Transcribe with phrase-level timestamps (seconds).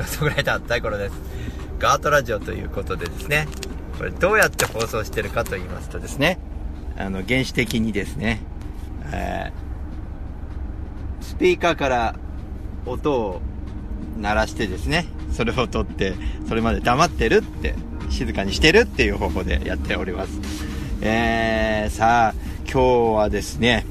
[0.00, 1.14] ンガーソングライター大五郎です
[1.78, 3.48] ガートラジオということでですね。
[3.96, 6.38] これどうやって放送してるかと言いますとですね。
[6.98, 8.42] あの原始的にですね、
[9.12, 12.16] えー、スピーカーから
[12.84, 13.40] 音を
[14.18, 15.06] 鳴らしてですね。
[15.32, 16.14] それを取って
[16.48, 17.74] それまで黙ってるって
[18.10, 20.38] 静かにしてるっていう方法でやっております。
[21.00, 22.34] えー、さあ、
[22.70, 23.86] 今日はですね、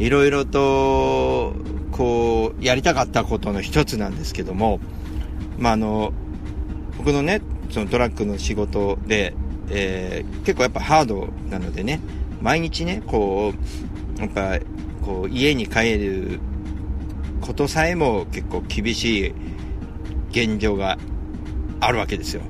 [0.00, 1.54] いろいろと、
[1.96, 4.80] こう、やりたかったことの一つなんですけども、
[5.58, 6.12] まあ、あの、
[6.98, 9.34] 僕のね、そのトラックの仕事で、
[9.70, 12.00] えー、結構やっぱハードなのでね、
[12.40, 13.52] 毎日ね、こ
[14.16, 14.58] う、やっぱ、
[15.02, 16.40] こう、家に帰る
[17.40, 19.34] ことさえも結構厳しい
[20.30, 20.98] 現状が
[21.80, 22.42] あるわけですよ。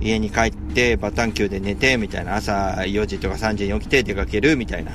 [0.00, 4.92] 家に帰ってバタン球で寝てみたいな朝4時とか3時に起きて出かけるみたいな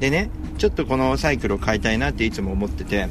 [0.00, 0.30] でね
[0.62, 3.08] ちょっとこのサイクルを変えたいなっていつも思ってて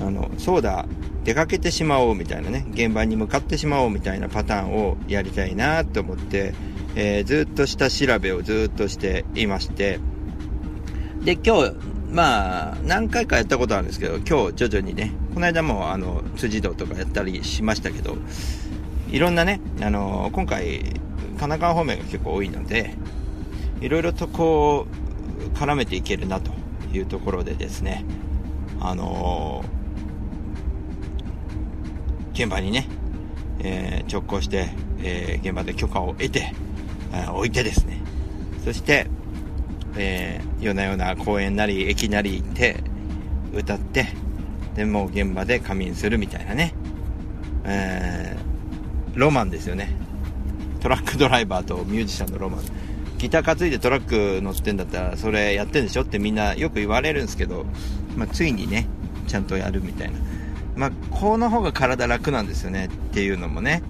[0.00, 0.86] あのそうだ
[1.22, 6.54] 出かけてしまおうみたいなね現場に向かってしまおうみたいなパターンをやりたいなと思って、
[6.94, 10.00] えー、ずっと下調べをずっとしていまして。
[11.22, 11.74] で今日
[12.10, 18.16] まあ何回かやったことあるんですけど今日徐々にねこの間もあの辻堂とかやったりしましたけど
[19.10, 20.98] いろんなね、あの、今回、神
[21.36, 22.94] 奈川方面が結構多いので、
[23.82, 24.99] いろいろとこう、
[25.54, 26.52] 絡めていけるなと
[26.92, 28.04] いうところでですね、
[28.80, 32.88] あのー、現場にね、
[33.60, 34.70] えー、直行して、
[35.02, 36.52] え現場で許可を得て、
[37.12, 38.00] え置いてですね、
[38.64, 39.06] そして、
[39.96, 42.82] え夜な夜な公園なり駅なり行って、
[43.54, 44.06] 歌って、
[44.74, 46.74] で、もう現場で仮眠するみたいなね、
[47.64, 48.36] え
[49.14, 49.90] ロマンですよね。
[50.80, 52.79] トラックドライバーとミュージシャンのロマン。
[53.20, 57.66] ギター担いでトラック乗ってんだったら、それやってんでしょってみんなよく言われるんですけど、
[58.16, 58.86] まあ、ついにね、
[59.28, 60.18] ちゃんとやるみたいな。
[60.74, 63.82] まあ、この方が体楽なんですよねっていうのもね。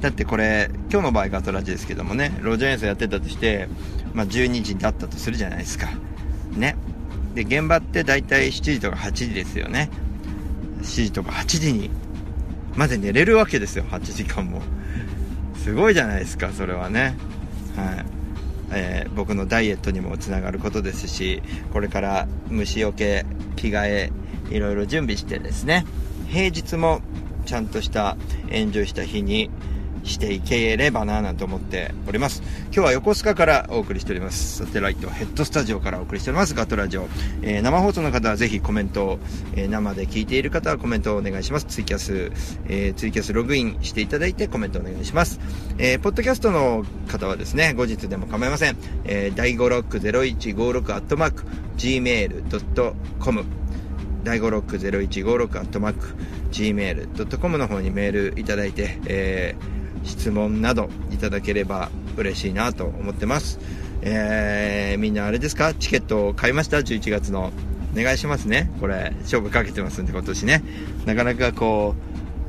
[0.00, 3.68] だってこれ、今日の場合ガトラジですけどもね、ロジャー演奏やってたとして、
[4.14, 5.88] まあ、12時だったとするじゃないですか。
[6.52, 6.76] ね。
[7.34, 9.90] で、現場って大体7時とか8時ですよね。
[10.82, 11.90] 7時とか8時に
[12.76, 14.62] まで寝れるわけですよ8時間も
[15.62, 17.16] すごいじゃないですかそれはね
[17.76, 18.19] はい
[18.72, 21.42] えー、僕のダイエットにもつながることですし
[21.72, 23.26] これから虫よけ
[23.56, 24.12] 着替え
[24.50, 25.84] いろいろ準備してですね
[26.28, 27.00] 平日も
[27.46, 28.16] ちゃんとした
[28.48, 29.50] エンジョイした日に
[30.04, 32.42] していければななんて思っております。
[32.64, 34.64] 今日は横須賀からお送りしております。
[34.64, 36.54] サテライトヘッドスタジオからお送りしております。
[36.54, 37.08] ガトラジオ。
[37.42, 39.18] えー、生放送の方はぜひコメントを、
[39.54, 41.66] えー、生で聞いている方はコメントをお願いします。
[41.66, 42.32] ツイキャス、
[42.68, 45.40] えー、ツイキャスログインしていただいてコメントお願いします。
[45.78, 48.76] えー、ポッドキャストの方はですね、後日でも構いません。
[49.04, 51.44] えー、第5ロック0156アットマーク
[51.76, 53.44] gmail.com
[54.22, 56.14] 第5ロック0156アットマーク
[56.52, 63.58] gmail.com の方にメールいただいて、えー質問などいただければ嬉しいなと思ってます。
[64.02, 65.74] えー、みんなあれですか？
[65.74, 67.52] チケットを買いました ?11 月の。
[67.92, 68.70] お願いしますね。
[68.78, 70.62] これ、勝負かけてますんで、今年ね。
[71.06, 71.96] なかなかこ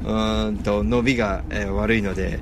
[0.03, 2.39] う、うーんと、伸びが、えー、悪いので、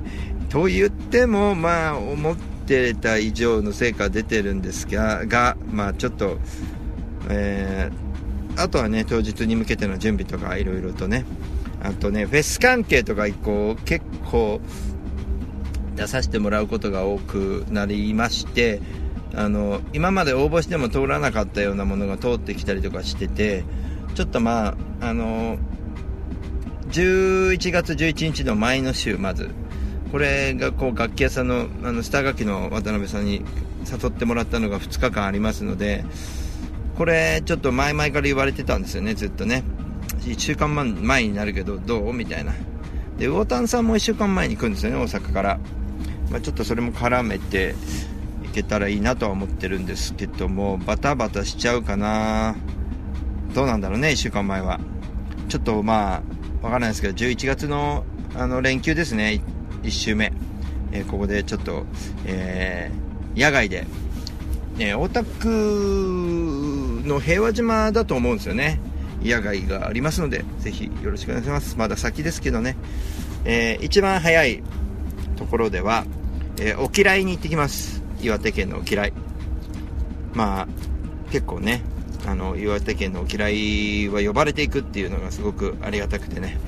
[0.50, 6.36] と言っても、まあ、思ってた以上の成果出てるんですが、が、まあ、ちょっと、
[7.30, 11.24] えー、あとはね、当日に向けての準備とか、いろいろとね、
[11.82, 14.60] あとね、フェス関係とか、こう、結構、
[16.00, 18.80] 出させてもらうことが多くなりまして
[19.34, 23.64] あの今まで応募しても通らなかったようなものが通ってきたりとかしてて
[24.14, 25.58] ちょっとまああの
[26.88, 29.50] 11月11日の前の週まず
[30.10, 33.44] これがこう楽器屋さんのあのスター楽器の渡辺さんに
[33.86, 36.04] 誘ってもらったのが2日間ありますので
[36.96, 39.62] これちょっと前々から言われてたんですよねずっとね。
[40.20, 42.12] 1週間前になるけどどう？
[42.12, 42.52] みたいな。
[43.18, 45.60] で魚谷さんも1週間前に来るんですよね大阪から。
[46.30, 47.74] まあ、ちょっとそれも絡めて
[48.44, 52.56] いけたらいいなとは思ってるんですけどもバタバタしちゃうかな。
[53.54, 54.80] どうなんだろうね1週間前は。
[55.48, 56.22] ちょっとまあ
[56.62, 58.04] わからないですけど11月の
[58.34, 59.42] あの連休ですね。
[59.82, 60.32] 1週目、
[60.92, 61.84] えー、ここでちょっと、
[62.26, 63.86] えー、野外で、
[64.76, 68.78] ね、大田区の平和島だと思うんですよね。
[69.22, 71.76] 野外がありますのでぜひよろしくお願いします。
[71.76, 72.76] まだ先ですけどね、
[73.44, 74.62] えー、一番早い
[75.36, 76.04] ところでは
[76.58, 78.02] えー、お嫌いに行ってきます。
[78.22, 79.12] 岩手県のお嫌い。
[80.34, 80.68] まあ、
[81.30, 81.82] 結構ね、
[82.26, 86.58] あの、岩手県の嫌いは呼ばれていくっていうのがすごくありがたくてね、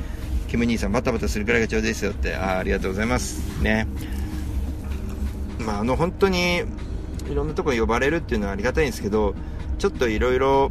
[0.48, 3.62] キム兄さんバタバタするくらいがちょうどいいですよって、あありがとうございます。
[3.62, 3.86] ね。
[5.58, 6.62] まあ、あの、本当に、
[7.30, 9.34] いろんなとこに呼ばれるっていうのはありがたいんですけど、
[9.78, 10.70] ちょっといろいろ、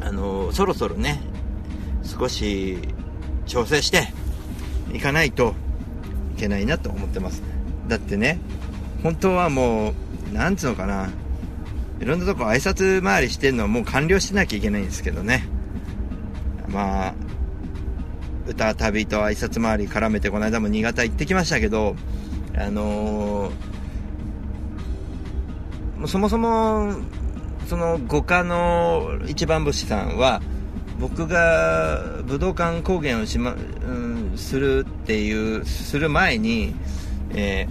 [0.00, 1.20] あの、そろそろね、
[2.02, 2.78] 少し
[3.46, 4.08] 調整して
[4.92, 5.54] いかないと
[6.36, 7.42] いけないなと思ってます。
[7.88, 8.38] だってね、
[9.02, 11.10] 本当はもう、なんつうのかな、
[12.00, 15.46] いろんなとこ挨拶回りしてるのはもう完了してなきゃいけないんですけどね。
[16.68, 17.14] まあ、
[18.46, 21.94] 歌旅と挨拶回り絡めてこの間も新潟行ってきましたけど、
[22.56, 26.94] あのー、そもそも、
[27.68, 30.42] その五課の一番星さんは、
[30.98, 36.74] 僕が武道館公演をしま、うん、するっていう、する前に、
[37.34, 37.66] え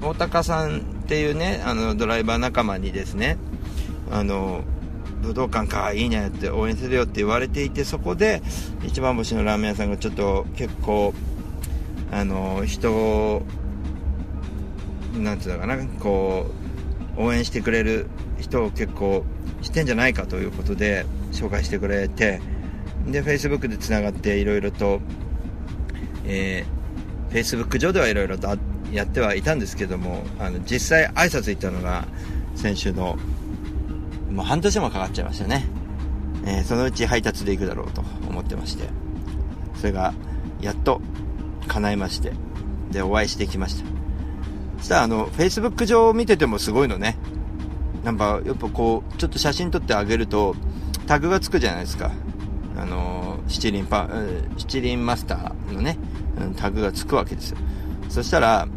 [0.00, 3.38] ー、大高さんっていうね、あの、ドライバー仲間にですね、
[4.10, 4.62] あの、
[5.22, 8.42] 武道館か、いいねって応援するよって言われていて、そこで、
[8.84, 11.14] 一番星のラーメン屋さんがちょっと結構、
[12.12, 13.42] あの、人を、
[15.16, 16.50] なんつうのかな、こ
[17.16, 18.06] う、応援してくれる
[18.38, 19.24] 人を結構
[19.62, 22.40] 知ってんじゃないかということで紹介してくれて、
[23.06, 25.00] で、Facebook で繋がっていろいろと、
[26.24, 32.06] えー、Facebook 上ではいろいろと会ってやってはいたんですけども、あの、実際挨拶行ったのが
[32.54, 33.18] 先週の
[34.34, 35.64] もう半年もかかっちゃいましたね。
[36.44, 38.88] えー、そのうち配達で行くだろうと思ってまして、
[39.76, 40.12] それが、
[40.60, 41.00] やっと、
[41.68, 42.32] 叶いまして、
[42.90, 43.86] で、お会いしてきました。
[44.78, 47.16] そしたら、あの、Facebook 上見ててもすごいのね。
[48.02, 50.56] なんか、やっぱこう、ちょっと写真撮ってあげると、
[51.06, 52.10] タグがつくじゃないですか。
[52.76, 54.08] あの、七輪パ、
[54.58, 55.96] 七輪マスターのね、
[56.56, 57.58] タグがつくわけですよ。
[58.08, 58.68] そしたら、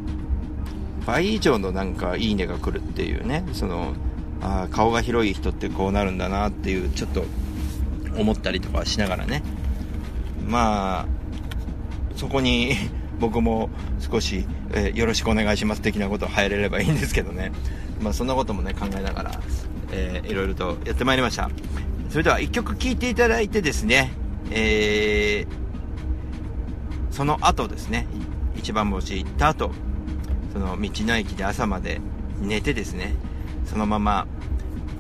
[1.07, 3.94] 倍以上のなんか、いいねが来るっていうね、その、
[4.42, 7.24] あ顔が広い人ってこうなるんだなっていうちょっと
[8.18, 9.42] 思ったりとかしながらね。
[10.48, 11.06] まあ
[12.15, 12.75] そこに
[13.19, 13.69] 僕も
[14.00, 17.51] 少し、えー、よろしくお願いします的なことを入れればいいんですけどね。
[18.00, 19.42] まあそんなこともね考えながら、
[19.92, 21.50] えー、いろいろとやってまいりました。
[22.09, 24.12] それでは1曲聴いていただいてですね
[24.50, 28.07] えー、その後ですね
[28.56, 29.71] 一番星行った後
[30.57, 32.01] その道の駅で朝まで
[32.42, 33.13] 寝てですね
[33.65, 34.25] そのまま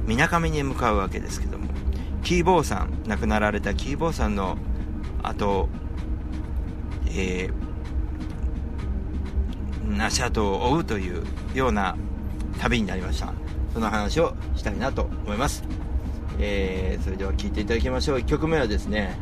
[0.05, 1.65] みなかみに向かうわけですけども
[2.23, 4.57] キーボーさん亡くなられたキーボーさんの
[5.23, 5.67] 後
[7.09, 11.25] えー、足跡を追うという
[11.55, 11.97] ような
[12.59, 13.33] 旅になりました。
[13.73, 15.63] その話をしたいなと思います、
[16.37, 18.19] えー、それでは聴いていただきましょう。
[18.19, 19.17] 1曲目はですね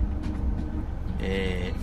[1.19, 1.73] え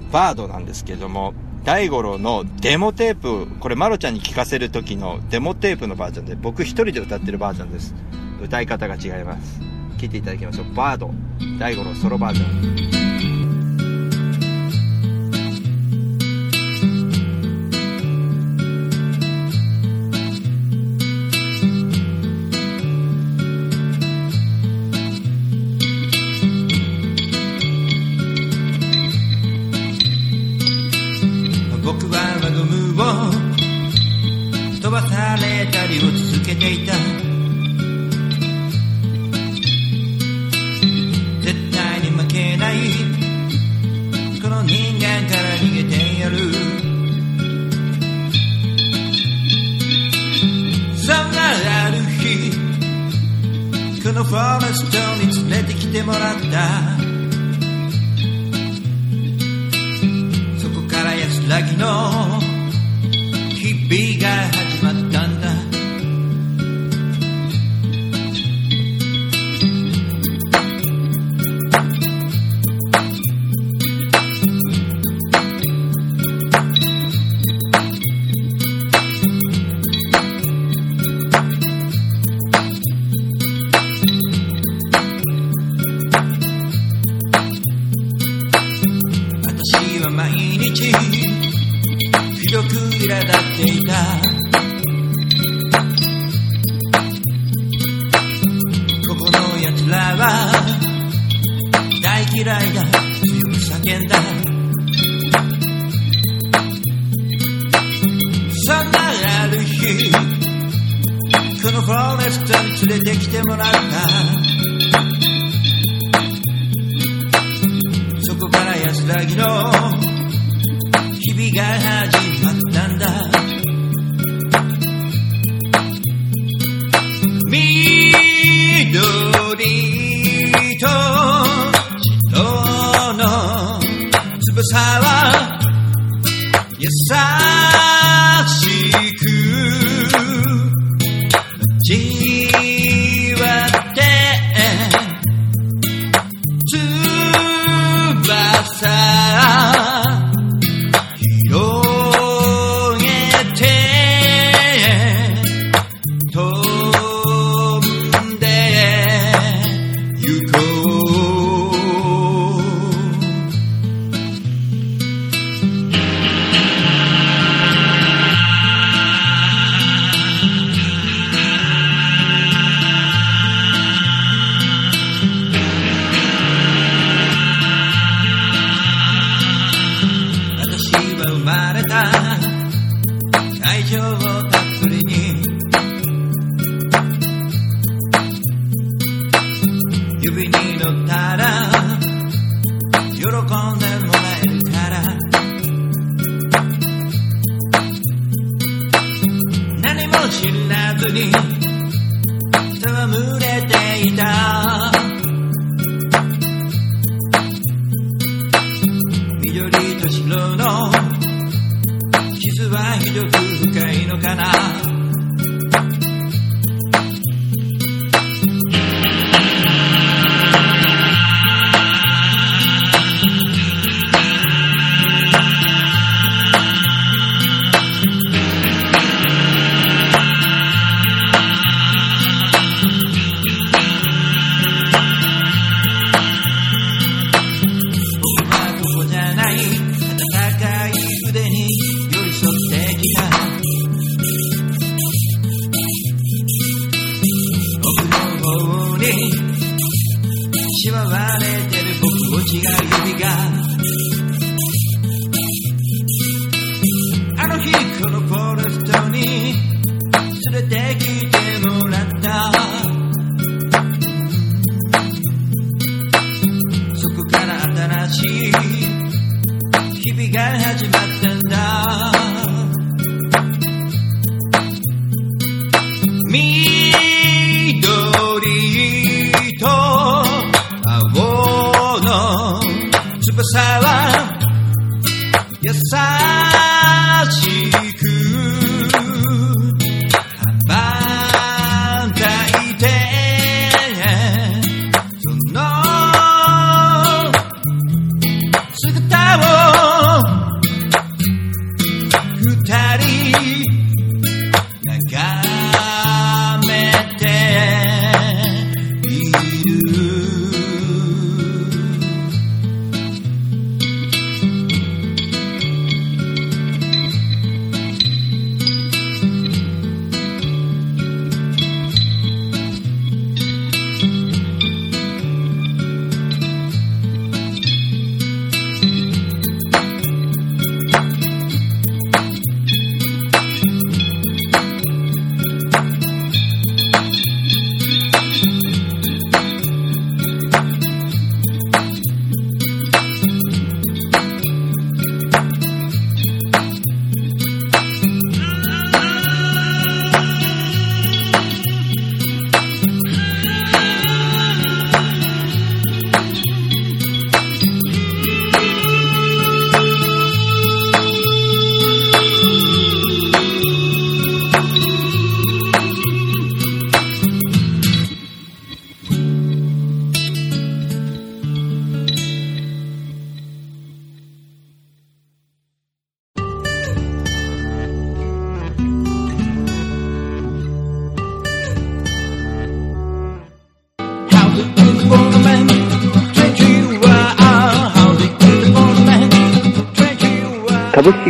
[0.00, 1.34] ー、バードなんですけども
[1.64, 7.94] 大五郎のデモテープ、これまろちゃんに聞かせる時のデモテープのバージョンで、僕一人で歌ってるバージョンです。
[8.42, 9.60] 歌い方が違います。
[9.96, 10.74] 聴いていただきましょう。
[10.74, 11.10] バード、
[11.60, 12.91] 大五郎ソロバージョン。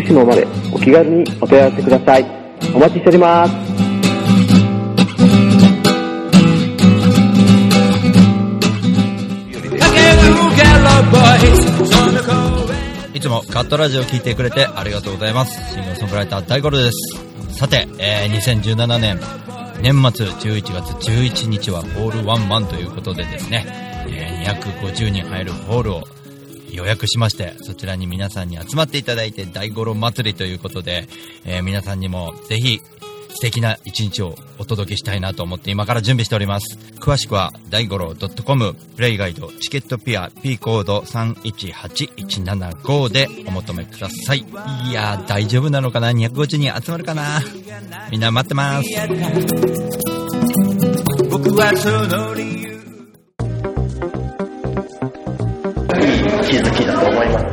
[0.00, 2.24] 福島までお気軽にお問い合わせください。
[2.72, 3.52] お待ちしております。
[13.12, 15.74] いつもカットラジオを聞いてくれてありがとうございます。
[15.74, 17.58] シンガーソングライター大五郎です。
[17.58, 19.18] さて、えー2017年
[19.82, 23.66] 年末11月11日はホールワンマンということでですね、
[24.08, 26.04] えー250人入るホールを
[26.70, 31.08] 予約しまして、そちらに皆さんに集まっていただいて大五郎祭りということで、
[31.44, 32.80] えー皆さんにもぜひ
[33.30, 36.76] 素敵な一日をお届けしたいなと思って今から準備しております。
[36.98, 44.38] 詳しくは大五郎 .com プレイガイドチケットピア P コード318175でお求めください。
[44.38, 44.42] い
[44.92, 47.40] やー大丈夫なのかな ?250 人集まるかな？
[48.10, 48.88] みんな待ってます。
[51.30, 52.67] 僕はその理由
[56.48, 57.44] 気づきだと思います。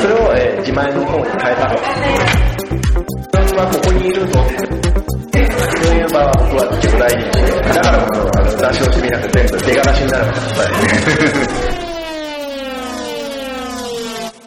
[0.00, 1.74] それを、えー自前の方に変えたの。
[3.32, 4.38] 自分はここにいるぞ。
[5.82, 10.46] そういう場は僕は結構大事にして、だからこそ、あの、出し惜しみなく全部出がらしになるのが伝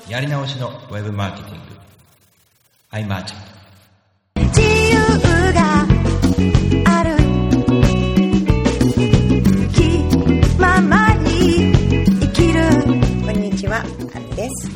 [0.07, 1.61] えやり直しのウェブマーケティング。
[2.91, 3.41] アイマーチャン
[5.59, 5.64] ト。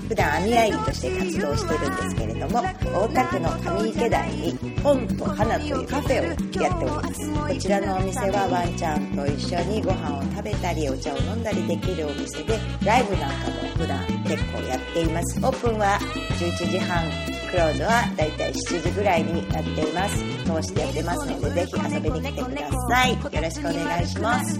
[0.07, 3.49] 普段網愛として活動してるんですけれども、大田区の
[3.81, 6.35] 上池台に本と花というカフェをやっ
[6.79, 7.29] ております。
[7.31, 15.39] こちらのお店はワンちゃんと一緒にご飯を食べたりお茶を飲んだりできるお店で、ライブなんかも普段結構やっています。
[15.39, 15.99] オープンは
[16.37, 17.03] 11時半、
[17.51, 20.17] クローズはだいたい7時ぐらいになっています。
[20.45, 23.13] 通してやってますので、ぜひ遊びに来てください。
[23.13, 24.59] よろしくお願いします。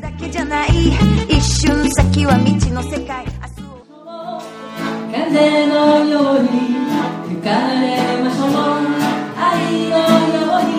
[1.30, 3.26] 一瞬先は未知の世界
[5.12, 6.50] 風のように
[7.28, 7.50] 吹か
[7.82, 8.50] れましょう
[9.36, 10.70] 愛のように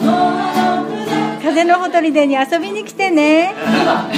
[0.00, 3.54] そのあの船風のほとりでに遊びに来てね。
[3.56, 4.08] あ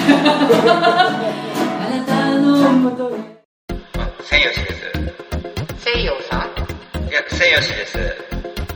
[1.90, 3.18] なたのもとへ
[4.24, 4.78] 千吉です。
[5.78, 6.40] 西洋さん
[7.08, 7.98] いや、千吉です。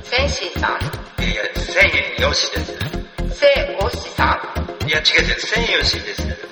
[0.03, 1.91] 千心さんいやいや、千
[2.31, 3.39] 吉です。
[3.39, 4.39] 聖おしさ
[4.85, 6.52] んいや、違う違う、千吉です。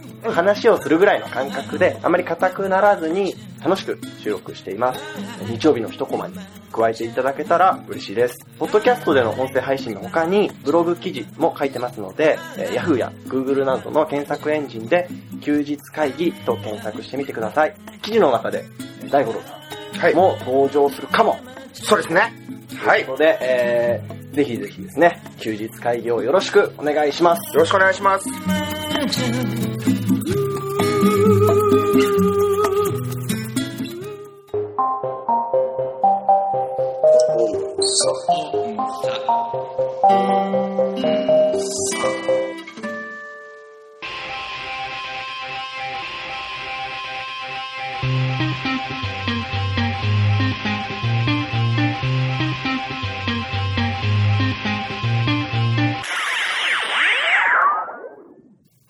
[0.29, 5.01] 話をするぐらいの感覚で、あまり硬くならずに楽しく収録しています。
[5.47, 6.35] 日曜日の一コマに
[6.71, 8.37] 加えていただけたら嬉しいです。
[8.59, 15.07] ポッドキャストでの音声配信の他にブログ記事も書いてますので、えー Yahoo や Google などの検索エンジンで
[15.41, 17.75] 休日会議と検索してみてください。
[18.01, 18.65] 記事の中で
[19.09, 21.39] 大五郎さんも登場するかも。
[21.73, 22.33] そうですね。
[22.77, 23.05] はい。
[23.05, 27.53] ということで、えー、ぜひぜひですね、休日会議をよろしくお願いします。
[27.53, 29.70] よろしくお願いします。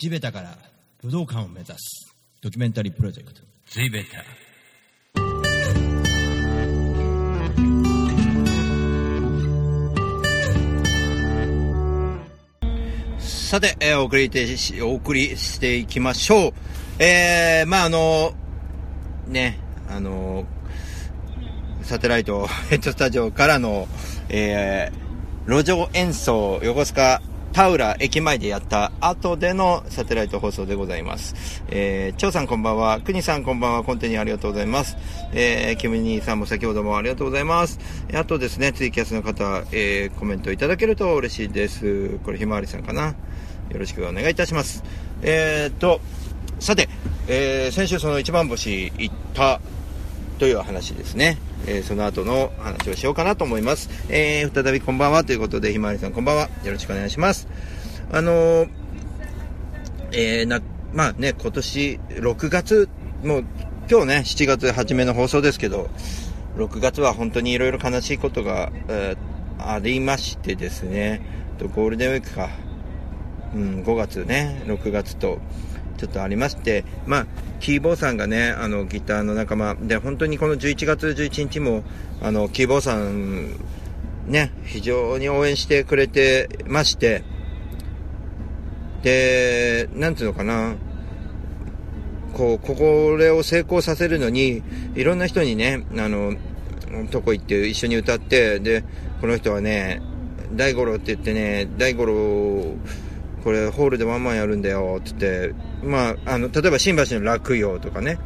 [0.02, 0.58] 地べたから
[1.04, 2.01] 武道館を目指す。
[2.44, 3.42] ドキュメンタリープロジェクト。
[3.68, 4.24] 地べた。
[13.20, 16.54] さて、えーお送りてし、お送りしていきましょう。
[16.98, 18.34] えー、まあ、あの、
[19.28, 20.48] ね、あの、
[21.84, 23.88] サテライトヘッドスタジオからの、
[24.30, 27.22] えー、路上演奏、横須賀
[27.54, 31.64] 田浦駅前でやった後でのサテライト放送でございます。
[31.68, 34.96] えー、張さんこんばんは、くにさんこんばんは、コンテにありがとうございます。
[35.34, 37.78] えー、キムニーさんも先ほどもありがとうございます。
[38.14, 42.20] あとですね、ツイキャスの方、えー、コメントいただけると嬉しいです。
[42.24, 43.08] これひまわりさんかな。
[43.08, 43.16] よ
[43.80, 44.84] ろしくお願いいたします。
[45.22, 46.00] えー、っと、
[46.60, 46.88] さて、
[47.28, 49.60] えー、先週その一番星行った
[50.40, 51.38] という話ですね。
[51.68, 53.90] えーその後の話をしようかなと思います。
[54.10, 56.50] えー再びこんばんはということで、ひまわりさんこんばんは。
[56.64, 57.48] よろしくお願いします。
[58.12, 58.70] あのー
[60.14, 60.62] えーな、
[60.94, 62.90] まあね、今年6月、
[63.24, 63.46] もう
[63.90, 65.90] 今日ね、7月初めの放送ですけど、
[66.58, 69.32] 6月は本当にいろいろ悲しいことが、えー
[69.64, 71.22] ありましてですね、
[71.60, 72.50] とゴールデンウィークか、
[73.54, 75.40] うん、5月ね、6月と、
[76.02, 77.26] ちょっとありまして、まあ、
[77.60, 81.84] キーボーさんがね、あの、ギターの仲間、で、本当にこの11月11日も、
[82.24, 83.52] あの、キーボーさん、
[84.26, 87.24] ね、非常に応援してくれてまして、
[89.04, 90.74] で、なんていうのかな、
[92.34, 94.64] こう、これを成功させるのに、
[94.96, 96.34] いろんな人にね、あの、
[97.12, 98.84] とこ行って一緒に歌って、で、
[99.22, 100.02] この人はね、
[100.56, 102.76] 大五郎って言ってね、大五郎、
[103.44, 108.18] これホールでワンマンやるんだよって言って、まあ、あの、例えば新橋の落葉とかね、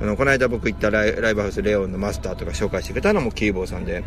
[0.00, 4.04] あの、この間僕行ったライライブハウスレオンのマスターとか紹介してくれたのもキーボーさんで、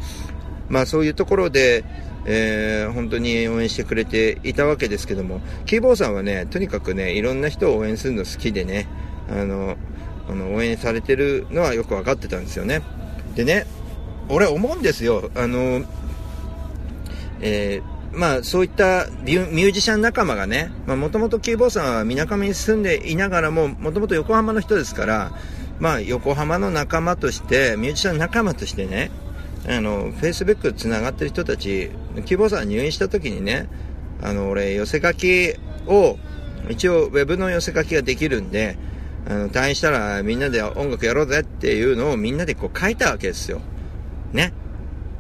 [0.69, 1.85] まあそういうところで、
[2.25, 8.87] えー本当に応援してくれていたわけですけども、キーボーさんはね、とにかくね、いろんな人を応援するの好きでね、
[9.29, 9.77] あの、
[10.29, 12.81] あの応援されてるのはよく分かってたんですよね。
[13.35, 13.65] でね、
[14.27, 15.31] 俺思うんですよ。
[15.35, 15.83] あの、
[17.39, 25.31] えーまあそういったミュージシャン仲間がね、まあもともとキーボーさんは水上に住んでいながらも、もともと横浜の人ですから、
[25.79, 29.11] まあ横浜の仲間として、ミュージシャン仲間としてね、
[29.67, 31.91] あの、Facebook つながってる人たち、
[32.25, 33.69] キーボーさん入院した時にね、
[34.23, 35.53] あの、俺、寄せ書き
[35.85, 36.17] を、
[36.69, 38.77] 一応ウェブの寄せ書きができるんで、
[39.29, 43.61] あの、退院したらみんなで音楽やろうぜっていうのをみんなでこう書いたわけですよ。
[44.33, 44.53] ね。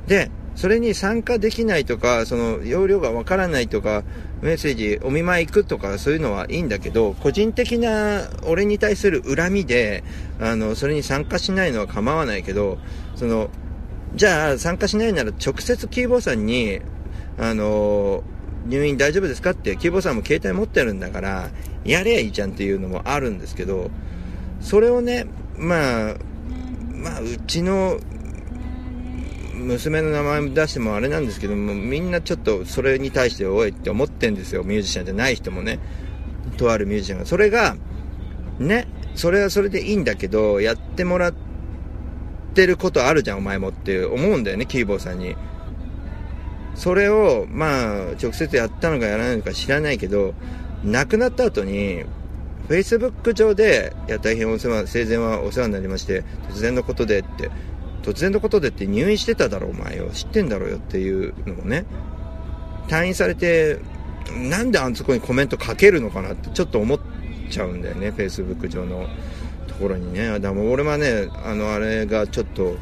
[0.07, 4.03] で、それに参加できないとか、その、容量がわからないとか、
[4.41, 10.03] メッセージ、お見舞い行くとか、そういうのはいいんだけど、個人的な俺に対する恨みで、
[10.41, 12.79] あの、それに参加しないのは構わないけど、
[13.15, 13.51] その、
[14.15, 16.81] じゃあ参加しないなら直接キーボーさんに、
[17.37, 18.23] あの、
[18.65, 21.51] 入院大丈夫ですかって、キーボーさんも携帯持ってるんだから、
[21.85, 23.91] やれやいいじゃんっていうのもあるんですけど、
[24.59, 26.15] それをね、まあ、
[26.95, 27.99] まあ、うちの
[29.67, 35.79] 娘の名前出してもあれなんですけども、みんなちょっとそれに対しておいって思ってんですよ、ミュージシャンじゃない人もね。
[36.57, 37.25] とあるミュージシャンが。
[37.25, 37.75] それが、
[38.59, 41.33] ね、それはそれでいいんだけど、やってもらっ
[42.53, 45.35] てることあるじゃん、お前もって思うんだよね、キーボーさんに。
[46.75, 50.33] それを、まあ、直接やったのかやらないのか知らないけど、
[50.83, 52.05] 亡くなった後に、
[52.69, 57.49] Facebook 上で、いや、大変お世話、生前はお世話になりまして、突然のことでって、
[58.07, 60.09] 突然のことでって入院してただろ、お前よ。
[60.13, 61.83] 知ってんだろうよっていうのをね、
[62.87, 63.79] 退院されて、
[64.49, 66.99] なんであんそこにコメント書けるのかなってちょっと思っ
[67.49, 69.07] ちゃうんだよね、Facebook 上の
[69.67, 70.39] ところにね。
[70.39, 72.77] だも俺はね、あの、あれがちょっと、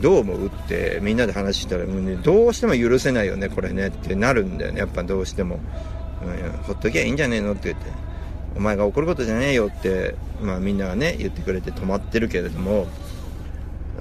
[0.00, 5.60] どう思うってみんなで話したら、もうね、どうしても許せないよね、これねってなるんだよね、やっぱどうしても。
[6.20, 7.86] うん、ほっときゃいいんじゃねえのって言って。
[8.56, 12.88] お前が怒ることじゃねえよって、まあみんながね、言ってくれて止まってるけれども、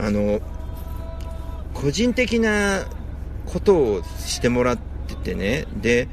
[0.02, 0.42] あの、
[1.74, 2.86] 個人的な
[3.46, 6.08] ことをしてもらっててね、で、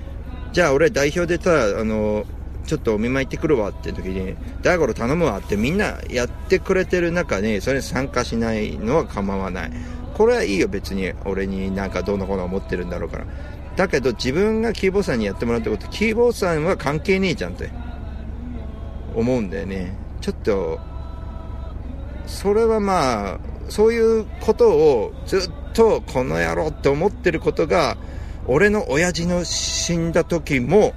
[0.52, 2.24] じゃあ俺代表でさ、あの、
[2.66, 9.72] ちょっとお見舞い行ってくるわって時に、大五郎頼むわってみんなやってくれてる中に、それに参加しないのは構わない。
[10.14, 13.26] これはいいよ別に俺になんかどうのこうの思ってるんだろうから。
[13.76, 17.70] だけど自分がキーボーさんにやってもらったこと、キーボーさんは関係ねえじゃんって
[19.14, 19.96] 思うんだよね。
[20.20, 20.78] ちょっと、
[22.26, 27.96] それはまあ、そういうことをずっとこの野郎って思ってることが、
[28.46, 30.94] 俺の親父の死んだ時も、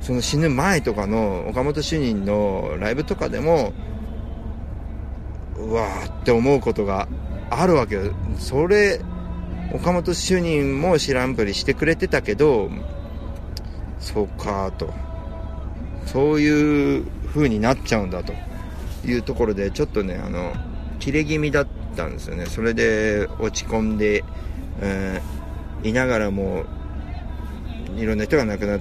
[0.00, 3.72] その死ぬ前とかの岡本主任のライブとかでも、
[5.56, 7.08] うわーって思うことが
[7.50, 8.12] あるわけよ。
[8.38, 9.00] それ、
[9.72, 12.70] 岡本主任も知らんぷりしてくれてたけど、
[13.98, 14.92] そうかと。
[16.06, 18.32] そういう風になっちゃうんだと
[19.06, 20.52] いうところで、ちょっとね、あの、
[21.04, 22.46] 切れ気味だったんですよね。
[22.46, 24.24] それで落ち込んで、
[24.80, 26.64] えーいながらも、
[27.94, 28.80] いろんな人が亡くなっ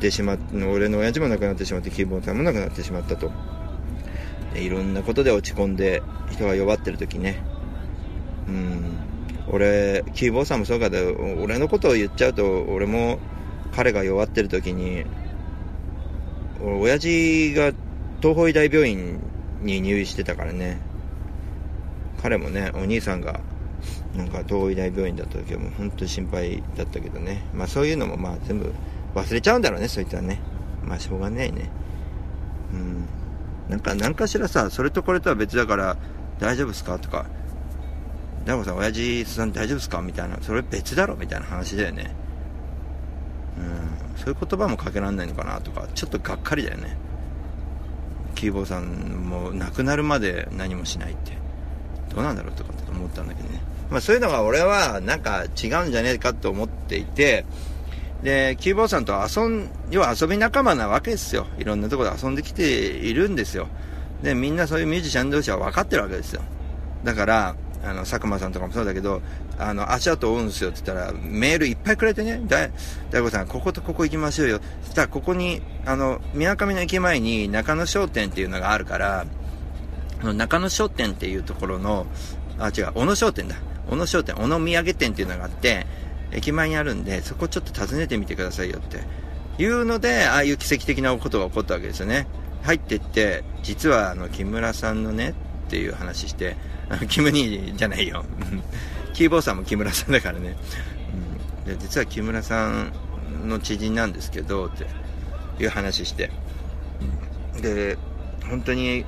[0.00, 3.32] てしまって、俺の親父も亡くなってしまって、キーボーさんも亡くなってしまったと。
[4.54, 7.42] でいろんなことで落ち込んで、人が弱ってる時ね。
[8.46, 8.96] うん。
[9.48, 10.98] 俺、キーボーさんもそうかだ。
[11.42, 13.18] 俺のことを言っちゃうと、俺も
[13.74, 15.04] 彼が弱ってる時に、
[16.62, 17.72] 俺親父が
[18.22, 19.18] 東邦医大病院
[19.62, 20.78] に入院してたからね。
[22.26, 23.38] 彼もね、お兄さんが、
[24.16, 27.44] なんか東医大病院だった時はもう本当に心配だったけどね。
[27.54, 28.72] まあそういうのもまあ全部
[29.14, 30.40] 忘れちゃうんだろうね、そういったね。
[30.84, 31.70] まあしょうがないね。
[32.72, 33.04] うん。
[33.68, 35.96] なんか、何かしらさ、それとこれとは別だから、
[36.40, 36.98] 大丈夫っすか？
[36.98, 37.26] とか、
[38.44, 40.02] 大悟さん、親父さん大丈夫っすか？
[40.02, 41.14] みたいな、それ別だろ？
[41.14, 42.10] みたいな話だよね。
[43.56, 44.18] うん。
[44.18, 45.60] そういう言葉もかけられないのかな？
[45.60, 46.96] とか、ちょっとがっかりだよね。
[48.34, 48.84] キーボーさん
[49.28, 51.45] も亡くなるまで何もしないって。
[52.16, 53.60] どうなんだろうとかって思ったんだけどね。
[53.90, 57.44] まあそういうのが俺はなんか違うんじゃねえかと思っていて、
[58.22, 61.46] で、キーボーさんと遊ん、要は遊び仲間なわけですよ。
[61.58, 63.68] いろんなところで遊んできているんですよ。
[64.22, 66.40] で、みんなそういうミュージシャン同士は分かってるわけですよ。
[67.04, 69.20] だから、あの、佐久間さんとかもそうだけど、
[69.58, 72.68] あの、足跡追うんすよって言ったら、メールいっぱいくれてね、だ、
[73.10, 74.60] 大悟さん、こことここ行きましょうよ。
[74.84, 79.26] そしたら、ここに、あの、宮上の駅前に中野商店っていうのがあるから、
[80.26, 82.06] の中野商店っていうところの、
[82.58, 83.56] あ、違う、小野商店だ。
[83.88, 85.86] 小野商店、小野土産店っていうのがあって、
[86.32, 89.00] 駅前にあるんで、そこちょっと訪ねてみてくださいよって。
[89.58, 92.26] いうので、ああいう奇跡的なことが起こったわけですよね。
[92.62, 95.34] 入ってって、実はあの、木村さんのね、
[95.66, 96.56] っていう話して、
[96.88, 98.24] あのキム兄じゃないよ。
[99.14, 100.56] キーボーさんも木村さんだからね。
[101.66, 102.92] うん、で実は木村さん
[103.46, 104.86] の知人なんですけど、って
[105.62, 106.30] いう話して。
[107.60, 107.96] で、
[108.48, 109.04] 本当に、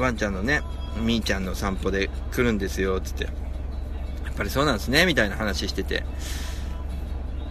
[0.00, 0.62] ワンちゃんのね、
[1.02, 3.24] みーちゃんの散歩で来るんですよ、つって。
[3.24, 3.30] や
[4.30, 6.04] っぱりそうなんですね、みたいな話してて。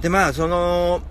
[0.01, 1.01] で、まあ、その、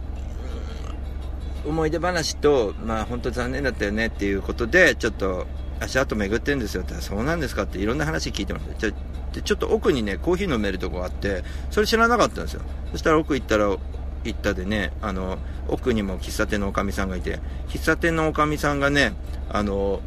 [1.67, 5.47] 思い出話と、まあ、本当残念だったよねっていうことで、ちょっと、
[5.81, 8.97] 足跡巡ってるんですよって、そうなんですかっていろんな話聞いてもらって、ちょ
[9.33, 12.63] でちょっと奥にね、コーヒー飲めるとこがあって、それ知らなかったんですよ。
[12.93, 13.77] そしたら奥行ったら、
[14.25, 19.13] 行ったでね、あの、奥にも喫茶店のおかみさんがいて、喫茶店のおかみさんがね、
[19.51, 20.01] あの、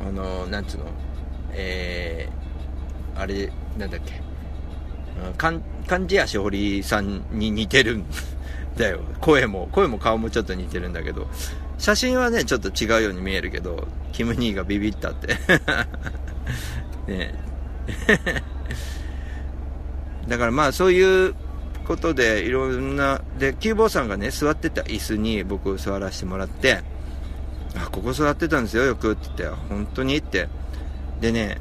[0.00, 0.84] あの、なんつうの、
[1.52, 4.20] えー、あれ、なんだっけ、
[5.26, 8.04] うんかん、漢字やしほりさんに似てるん
[8.76, 9.00] だよ。
[9.20, 11.28] 声も、声も顔もちょっと似てるんだけど、
[11.78, 15.36] 写真はね、ちょっと違うように見えるけど、キム兄がビビったって。
[17.06, 17.34] ね。
[20.28, 21.34] だからまあそういう
[21.86, 26.82] ことでいろんな、で、キューボーさんがね、座ってた椅子に僕座らせてもらって、
[27.76, 30.48] あ、ここ座ってたんですよ、よくって言って、本当にって。
[31.20, 31.60] でね、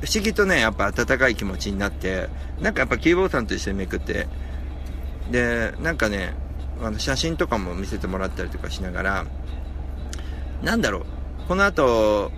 [0.00, 2.28] 不思議とね、やっぱ温かい気持ちになって、
[2.60, 4.26] なんかやっぱキーボーさんと一緒にめくって、
[5.30, 6.34] で、なんかね、
[6.82, 9.26] あの写真とかも見せてもらったりとかしながら、
[10.62, 11.04] なんだろう、
[11.48, 12.32] この後、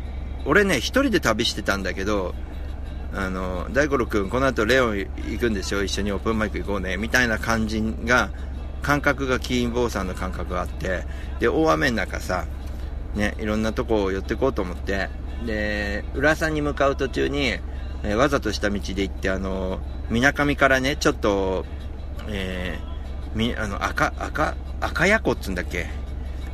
[0.45, 2.35] 俺ね、一人で旅してたんだけど、
[3.15, 8.31] あの、大五郎くん、この後レオン行くんでしょ一緒にオープンマイク行こうね、みたいな感じが、
[8.81, 11.05] 感覚がキーボーさんの感覚があって、
[11.39, 12.47] で、大雨の中さ、
[13.15, 15.09] ね、いろんなとこを寄ってこうと思って、
[15.47, 17.59] で、浦さんに向かう途中に、
[18.05, 21.65] えわざとした道で行って、あの、水上からね、ちょっと、
[22.29, 25.87] えーみ、あの、赤、赤、赤屋湖っつんだっけ？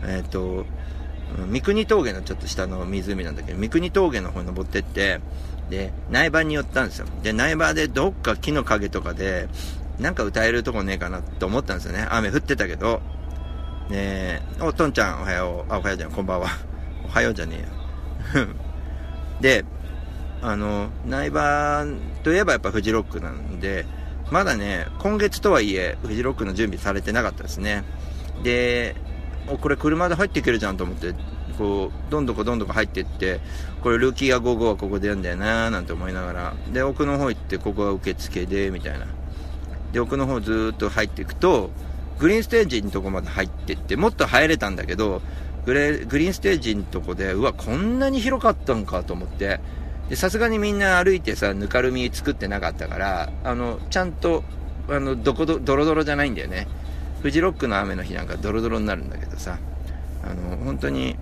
[0.05, 0.64] えっ、と、
[1.37, 3.53] 三国峠のちょっと下の湖なんだけ？
[3.53, 5.21] ど、三国峠の方に登ってって、
[5.71, 7.07] で、苗場に寄ったんですよ。
[7.23, 9.49] で、苗場でどっか木の陰とかで、
[9.99, 12.07] なんか歌えるとこねえかなって思ったんですよね。
[12.11, 13.01] 雨降ってたけど。
[13.88, 15.72] で、お、とんちゃんおはよう。
[15.72, 16.48] あ、おはようじゃん、こんばんは。
[17.05, 17.64] おはようじゃね
[18.35, 18.48] えよ。
[19.40, 19.64] で、
[20.42, 21.85] あの、苗場
[22.22, 23.87] といえばやっぱフジロックなんで、
[24.31, 27.85] まだね、今月とはいえ、フジロックの準備されてなかったですね。
[28.42, 28.94] で、
[29.61, 31.14] これ車で入っていけるじゃんと思って、
[31.57, 33.40] こう、どんどこどんどこ入っていって、
[33.83, 39.07] これルーキーが55はここでやるんだよなーなんて思いながら、で、奥の方行って、ここは受付で、みたいな。
[39.92, 41.70] で、奥の方ずーっと入っていくと、
[42.18, 45.22] グリーンステージのとこまで入ってって、もっと入れたんだけど、
[45.66, 49.61] グレグリーンステージのとこで、うわ、こんなに広かったんかと思って、
[50.09, 54.42] で、さすがにみんな歩いてさ、ぬかるみ作ってなかったから、あの、ちゃんと、
[54.88, 56.66] あの、どこど、ドロドロじゃないんだよね。
[57.22, 59.59] フジロックの雨の日なんかドロドロになるんだけどさ、
[60.22, 61.16] あの、本当に、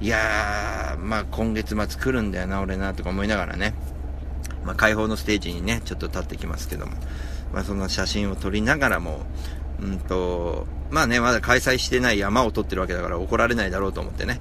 [0.00, 3.74] いやー、まあ今月末来るんだよな、俺な、とか思いながらね、
[4.64, 6.92] まあ開放のステージにね、ちょっと立ってきますけども、
[7.52, 9.20] まあその写真を撮りながらも、
[9.82, 14.40] うんと、まあね、まだ開催してない山を撮ってるわけだから怒られないだろうと思ってね、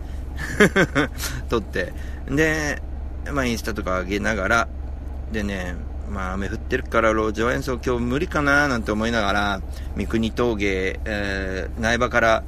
[1.50, 1.94] 撮って、
[2.30, 2.82] で、
[3.32, 4.68] まあインスタとか上げながら、
[5.32, 5.76] でね、
[6.10, 9.62] まあ雨降ってるから路上演奏今日無理かななんて思いながら、
[9.96, 12.44] 三国峠、えー、苗場から、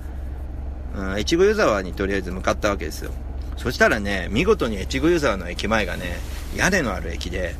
[0.95, 3.11] うん、越後湯沢にとりあえず向かったわけですよ。
[3.57, 6.17] そしたらね、見事に越後湯沢の駅前がね、
[6.55, 7.55] 屋根のある駅で、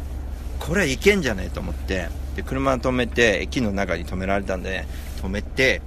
[0.60, 2.10] これ行けんじゃねえと思って、
[2.40, 4.86] で、車止めて、駅の中に止められたんで、
[5.22, 5.82] 止めて、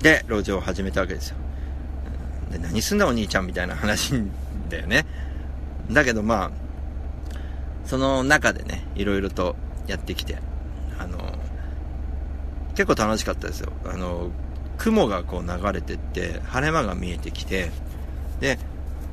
[0.00, 1.36] で、路上を始めたわけですよ。
[2.50, 4.12] で、何すんだお兄ちゃんみたいな話
[4.68, 5.06] だよね。
[5.90, 6.50] だけどまあ、
[7.84, 9.54] その中でね、いろいろと
[9.86, 10.38] やってきて、
[10.98, 11.18] あの、
[12.74, 13.72] 結構楽しかったですよ。
[13.84, 14.30] あの、
[14.78, 17.70] 雲がこう流れてって、晴れ間が見えてきて、
[18.40, 18.58] で、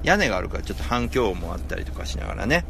[0.02, 2.66] 屋根があるからちょっと反響音もあったりとかしながらね、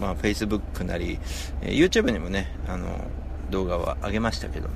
[0.00, 1.18] まあ Facebook なり、
[1.60, 3.04] え YouTube にもね、あの、
[3.50, 4.68] 動画は上げましたけど、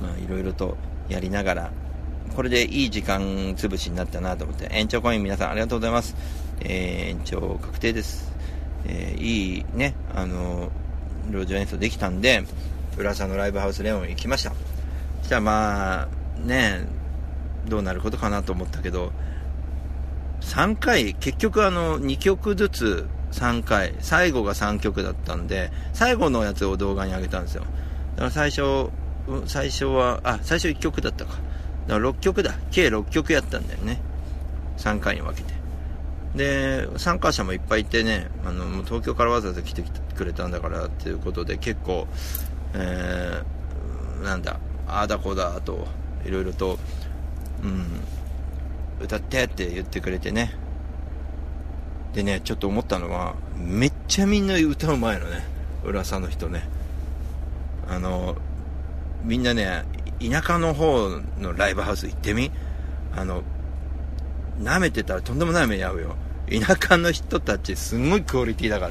[0.00, 0.76] まあいろいろと
[1.08, 1.72] やりながら、
[2.34, 3.20] これでいい時間
[3.54, 6.16] 潰しになったなと思って、延長コイン皆さんありがとうございます。
[6.60, 8.32] えー延長確定です。
[8.86, 10.70] えーいいね、あの、
[11.30, 12.42] 路上演奏できたんで、
[12.96, 14.50] 浦さんのライブハウスレオン行きました。
[15.20, 16.08] そしたらまあ、
[16.40, 16.86] ね、
[17.68, 19.12] どうなることかなと思ったけど、
[20.40, 27.64] 3回、結局あの、2曲ずつ3回、最後が3曲だったんで、最後のやつを動画に上げたんですよ。
[28.14, 28.90] だから最初、
[29.46, 31.32] 最初は、あ、最初1曲だったか。
[31.88, 32.54] だから6曲だ。
[32.70, 34.00] 計6曲やったんだよね。
[34.78, 35.52] 3回に分けて。
[36.36, 39.82] で、参加者もいっぱいいてね、あの、もう東京からわざわざ来て
[40.16, 42.06] くれたんだからっていうことで結構、
[42.74, 45.86] えー、なんだ、ああだこうだと、
[46.24, 46.78] いろいろと、
[47.62, 48.00] うん、
[49.00, 50.63] 歌ってって言ってくれてね。
[52.14, 55.44] でね、ちょっと思ったのは、めっちゃみんな歌うまいのね。
[55.84, 56.62] 浦さんの人ね。
[57.88, 58.36] あの、
[59.24, 59.84] みんなね、
[60.20, 62.52] 田舎の方のライブハウス行ってみ？
[63.16, 63.42] あの、
[64.60, 66.16] 舐めてたらとんでもない目に遭うよ。
[66.48, 68.90] 田舎の人たちすごいクオリティだか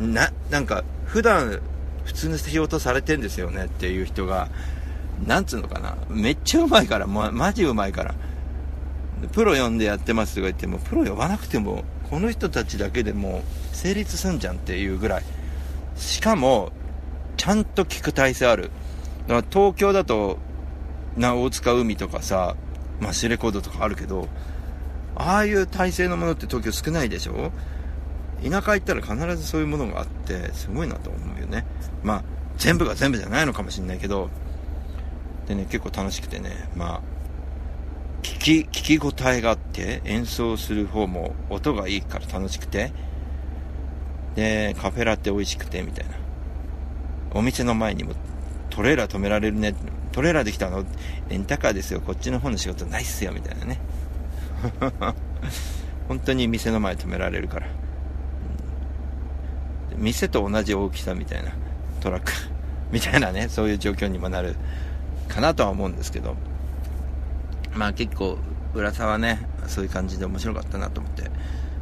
[0.00, 0.06] ら。
[0.06, 1.60] な、なんか、普段
[2.04, 4.48] 普通の仕事されてんですよねっていう人が、
[5.26, 5.96] なんつうのかな。
[6.08, 8.14] めっちゃうまいから、ま、マジうまいから。
[9.32, 15.22] プロ呼んでやってますとか言っても、プロ呼ばなくても、この人たちだけでも成立すんじゃんっていうぐらい。
[15.96, 16.72] しかも、
[17.36, 18.70] ちゃんと聞く体制ある。
[19.26, 20.38] だから東京だと、
[21.16, 22.56] な、大塚海とかさ、
[23.00, 24.28] マシュレコードとかあるけど、
[25.16, 27.52] ああいう体制のものって東京少ないでしょ？
[28.42, 31.64] 田舎行ったら必ずそういうものがあって、すごいなと思うよね。
[32.02, 32.24] まあ、
[32.58, 34.28] 全部が全部じゃないのかもしれないけど、
[35.46, 37.00] でね、結構楽しくてね、まあ、
[38.44, 42.92] 聞き、聞き応えがあって、演奏する方も音がいいから楽しくて、
[44.34, 46.16] で、カフェラテ美味しくて、みたいな。
[47.32, 48.12] お店の前にも
[48.68, 49.74] トレーラー止められるね。
[50.12, 50.84] トレーラーできたの？
[51.30, 52.02] レンタカーですよ。
[52.02, 53.32] こっちの方の仕事ないっすよ。
[53.32, 53.80] みたいなね。
[56.06, 57.66] 本当に店の前止められるから。
[59.96, 61.50] 店と同じ大きさみたいな
[62.00, 62.30] トラック
[62.92, 64.54] みたいなね、そういう状況にもなる
[65.28, 66.36] かなとは思うんですけど。
[67.74, 68.38] まあ結構、
[68.74, 71.30] 浦沢ね、そういう感じで面白かったなと思って。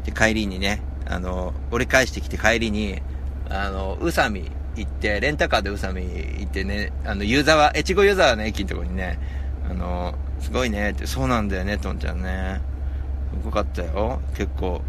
[0.05, 3.01] で、帰りにね、あの、折り返してきて帰りに、
[3.49, 9.19] あの、宇佐美行って、レンタカーで宇佐美行ってね、あの、湯沢、越後湯沢の駅のところにね、
[9.69, 12.61] あの、すごいねって、そうなんだよね、とんちゃんね。
[13.33, 14.21] すごかったよ。
[14.35, 14.83] 結構、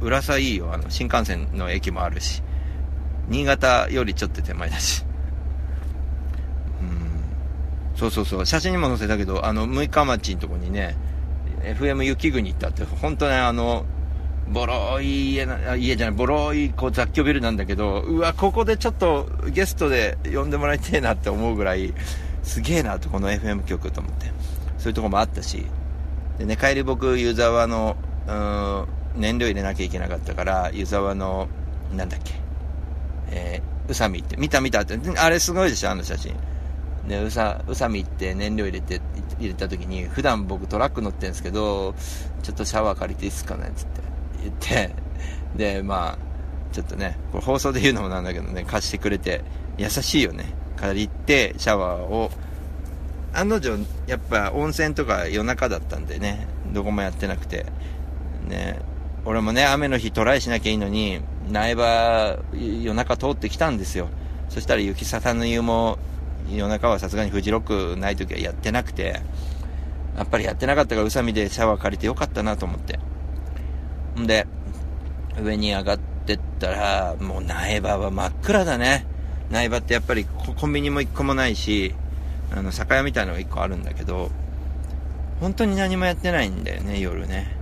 [0.00, 0.72] 浦沢いいよ。
[0.72, 2.42] あの、新幹線の駅もあるし。
[3.28, 5.04] 新潟よりちょっと手前だし。
[6.80, 7.17] うん。
[7.98, 8.46] そうそうそう。
[8.46, 10.96] 写真にも載せたけど、あの、六日町のとこにね、
[11.62, 13.84] FM 雪国行ったって、本当ね、あの、
[14.48, 21.92] ボロい家な、家じゃない、ボロいこう雑居ビルなんだけど、うわ、ここでちょっとゲストで呼んでもらいたいなって思うぐらい、
[22.44, 24.26] すげえなと、この FM 局と思って。
[24.78, 25.66] そういうとこもあったし。
[26.38, 27.96] でね、帰り僕、湯沢の、
[28.28, 28.32] う
[29.18, 31.48] ん、燃料入れなきゃいけなかったから、湯沢の、
[31.96, 32.34] なんだっけ、
[33.32, 36.36] えー、宇佐美って、見た見たって、あれすごいでしょ、あの写真。
[37.08, 39.00] で、宇佐、宇佐美って燃料入れて、
[39.38, 41.94] 入れた時に、普段僕トラック乗ってるんですけど、
[42.42, 44.00] ちょっとシャワー借りていいですかねつって
[44.42, 44.94] 言って、
[45.56, 46.18] で、まあ、
[46.72, 49.42] ちょっとね、これ放送で言うのもなんだけどね、貸してくれて、
[49.78, 50.54] 優しいよね。
[50.76, 52.30] 借りて、シャワーを、
[53.32, 57.66] 案の定、やっぱ温泉とか夜中だったんでね、どこもやってなくて、
[58.48, 58.78] ね、
[59.24, 64.08] 俺もね、雨の日トライしなきゃいいのに、苗場、夜中通ってきたんですよ。
[64.48, 65.98] そしたら雪沙汰の湯も、
[66.50, 69.20] 夜中はさすがにフジロックない時はやってなくて、
[70.16, 72.98] やっぱりやってなかったから宇佐美でシャワー借りてよかったなと思って。
[74.18, 74.46] んで、
[75.42, 79.06] 上に上がってったら、もう苗場は真っ暗だね。
[79.50, 81.94] 苗場ってやっぱりコンビニも一個もないし、
[82.50, 84.30] あの、酒屋みたいのが一個あるんだけど、
[85.40, 87.56] 本当に何もやってないんだよね、夜ね。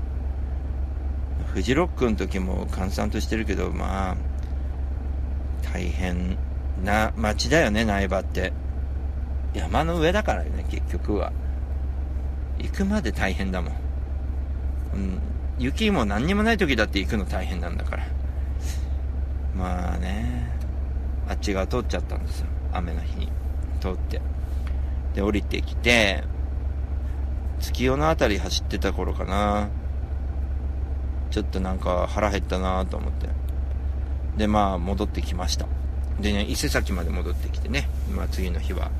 [1.52, 4.16] フジロックの時も閑散としてるけど、まあ、
[5.72, 6.38] 大変
[6.84, 8.52] な街だよね、苗場って。
[9.56, 11.32] 山の上だからね、結局は。
[12.58, 13.72] 行くまで大変だもん。
[14.94, 15.20] うん、
[15.58, 18.06] 雪も何にもない時だって行くの大変なんだから。
[19.56, 20.52] まあね、
[21.28, 22.46] あっち側通っちゃったんですよ。
[22.72, 23.28] 雨の日に
[23.80, 24.20] 通って。
[25.14, 26.22] で、降りてきて、
[27.58, 29.68] 月夜のあたり走ってた頃かな。
[31.30, 33.28] ちょっとなんか腹減ったなと思って。
[34.36, 35.66] で、まあ戻ってきました。
[36.20, 38.90] でね、伊勢崎まで戻ってきてね、まあ次の日は、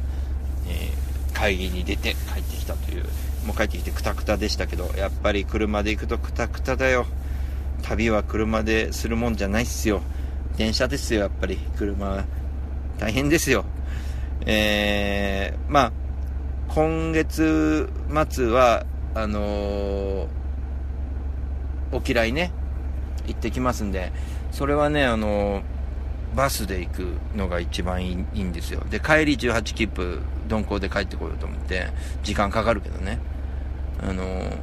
[0.68, 1.06] えー
[1.36, 3.04] 会議に出て帰ってきたという、
[3.44, 7.04] もう帰ってきてクタクタでしたけど、やっぱり車で行くとクタクタだよ。
[7.82, 10.00] 旅は車でするもんじゃないっすよ。
[10.56, 11.58] 電車ですよ、やっぱり。
[11.76, 12.24] 車、
[12.98, 13.66] 大変ですよ。
[14.46, 15.92] えー、まあ、
[16.68, 17.90] 今月
[18.30, 20.26] 末は、あのー、
[21.92, 22.50] お嫌いね、
[23.26, 24.10] 行ってきますんで、
[24.52, 25.75] それはね、あのー
[26.34, 28.82] バスで行くのが一番いいんですよ。
[28.90, 31.88] で、帰り18切符、鈍行で帰ってこようと思って、
[32.22, 33.18] 時間かかるけどね。
[34.02, 34.58] あのー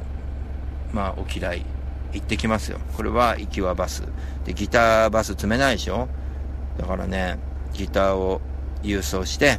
[0.92, 1.64] まあ、お嫌い
[2.12, 2.78] 行ってきますよ。
[2.96, 4.04] これは行きはバス。
[4.44, 6.08] で、ギターバス積めないでしょ？
[6.78, 7.38] だからね、
[7.72, 8.40] ギターを
[8.84, 9.58] 郵送して、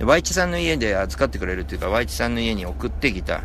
[0.00, 3.44] で、ワイチさんの家で預かってくれるっていうか、ワイチさんの家に送ってギタ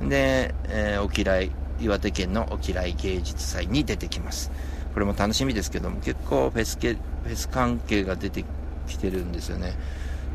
[0.00, 0.08] ー。
[0.08, 1.50] で、えー、お嫌い、
[1.80, 4.52] 岩手県のお嫌い芸術祭に出てきます。
[4.92, 8.44] これも楽しみですけども、結構フェス系、フェス関係が出て
[8.86, 9.74] きてるんですよね。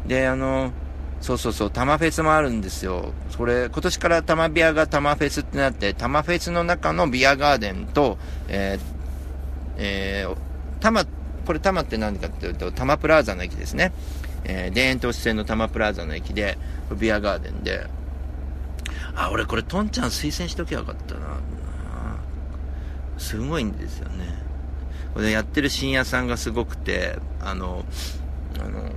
[0.07, 0.71] で、あの、
[1.21, 3.13] そうそうそう、タマフェスもあるんですよ。
[3.29, 8.17] それ、今年からタマビアがタマフェスってなって、タマフェスの中のビアガーデンと、
[8.47, 8.81] えー、
[9.77, 10.35] えー、
[10.79, 11.05] タマ、
[11.45, 13.91] これタマって何かっていうと、タマプラザの駅ですね。
[14.45, 16.57] えー、田園都市線のタマプラザの駅で、
[16.97, 17.87] ビアガーデンで、
[19.15, 21.19] あ、俺これトンちゃん推薦しときゃよかったな。
[23.17, 24.48] すごいんですよね。
[25.13, 27.83] これやってる深夜さんがすごくて、あの、
[28.59, 28.91] あの、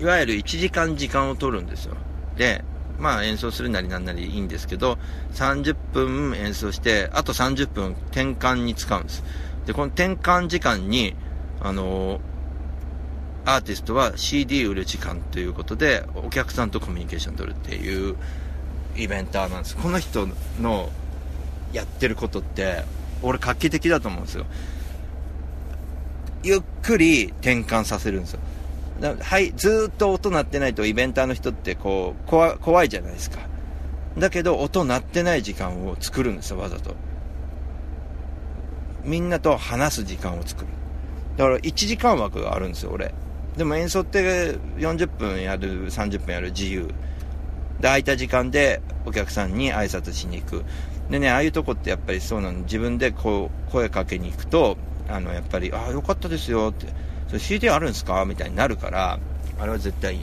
[0.00, 1.96] いわゆる1時間時間を取るんですよ。
[2.36, 2.64] で、
[2.98, 4.98] まあ演奏するなりなんなりいいんですけど、
[5.32, 9.22] 30分演奏して、あと30分転換に使うんです。
[9.66, 11.14] で、この転換時間に、
[11.60, 12.20] あの、
[13.46, 18.16] アーティストは CD 売る時間ということで、お客さんとコミュニケーション取るっていう
[18.96, 19.76] イベンターなんです。
[19.76, 20.28] この人
[20.60, 20.90] の
[21.72, 22.84] やってることって、
[23.22, 24.46] 俺画期的だと思うんですよ。
[26.44, 28.40] ゆっくり転換させるんですよ。
[29.20, 33.38] はい、ずっと音鳴ってないとイベンターの人ってこう、怖怖いじゃないですか。
[34.18, 36.94] だけど音鳴ってない時間を作るんですよ、わざと。
[39.04, 40.68] みんなと話す時間を作る。
[41.36, 43.12] だから1時間枠があるんですよ、俺。
[43.56, 46.86] でも演奏って40分やる、30分やる自由。
[46.86, 46.92] で、
[47.82, 50.64] 空いた時間でお客さんに挨拶しに行く。
[51.10, 54.76] でね、ああいうとこってやっぱりそうなの、自分でこう、声かけに行くと、
[55.08, 56.86] あの、やっぱり、ああ、よかったですよって、
[57.28, 58.24] それ CD あるんですか？
[58.24, 59.18] みたいになるから、
[59.60, 60.20] あれは絶対いい。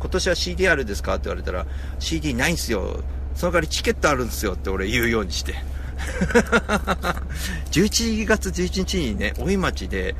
[0.00, 1.14] 今年は CD あるんですか？
[1.14, 1.66] って言われたら、
[1.98, 3.02] CD ないんすよ。
[3.34, 5.54] その代わりチケットあるんですよって俺言うようにして。
[7.72, 10.14] 11月11日にね、大井町で、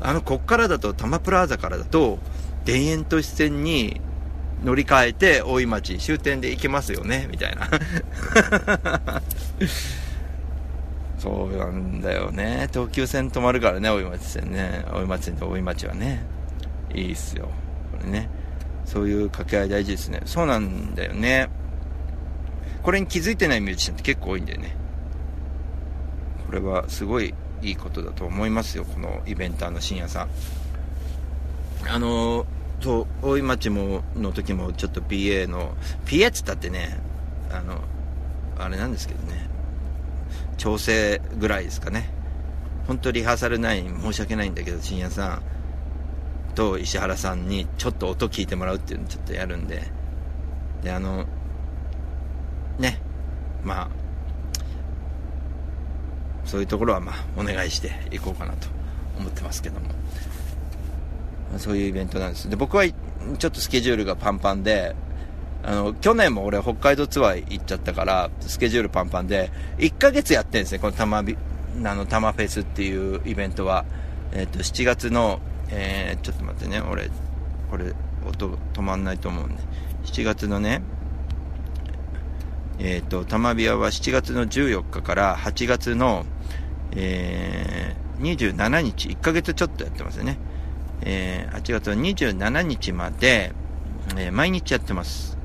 [0.00, 2.18] あの、こっからだと、多摩プラザからだと、
[2.64, 4.00] 田園都市線に
[4.64, 7.68] 乗り換えて、大井町終点で行けますよね、みたいな。
[11.18, 12.68] そうなんだよね。
[12.72, 14.84] 東急線止まるからね、大井町線ね。
[14.92, 16.24] 大井町線と大井町はね。
[16.94, 17.48] いいっすよ。
[17.92, 18.30] これね。
[18.84, 20.22] そういう掛け合い大事ですね。
[20.24, 21.48] そうなんだよね。
[22.82, 24.76] これに気づいてないミュージシャンって結構多いんだよね。
[26.46, 30.28] これはすごいいいことだと思いますよ、このイベンターの深夜さん。
[31.88, 32.46] あの
[32.80, 35.74] そう、大井町も、の時もちょっと PA の、
[36.06, 36.98] PA っつったってね、
[37.50, 37.80] あの、
[38.58, 39.47] あれなんですけどね、
[40.58, 42.10] 調整ぐらいですかね。
[42.86, 45.42] 本当リハーサルない申し訳ないんだけど、深夜さん
[46.54, 49.84] と石原さんにちょっと音聞いてもらうっていうのちょっとやるんで、
[50.82, 51.24] で、あの、
[52.78, 53.00] ね、
[53.62, 53.88] まあ、
[56.44, 58.68] そういうところはまあ、お願いしていこうかなと
[59.18, 59.88] 思ってますけども。
[61.56, 62.50] そういうイベントなんです。
[62.50, 64.94] で、僕はちょっとスケジュールがパンパンで、
[65.62, 71.36] あの、去年も俺北海道ツアー行っちゃったから、スケジュールパンパンで、1ヶ月やってんですね、このたまび、
[71.84, 73.84] あの、たまフェスっていうイベントは。
[74.32, 75.40] えっ、と、7月の、
[75.70, 77.10] えー、ちょっと待ってね、俺、
[77.70, 77.92] これ、
[78.26, 79.62] 音止まんないと思うんで。
[80.04, 80.82] 7月のね、
[82.78, 86.26] えっ、と、たまびアは7月の14日から8月の、
[86.92, 90.38] えー、27日、1ヶ月ちょっとやってますよね。
[91.02, 93.52] えー、8月の27日まで、
[94.16, 95.37] えー毎日やってます。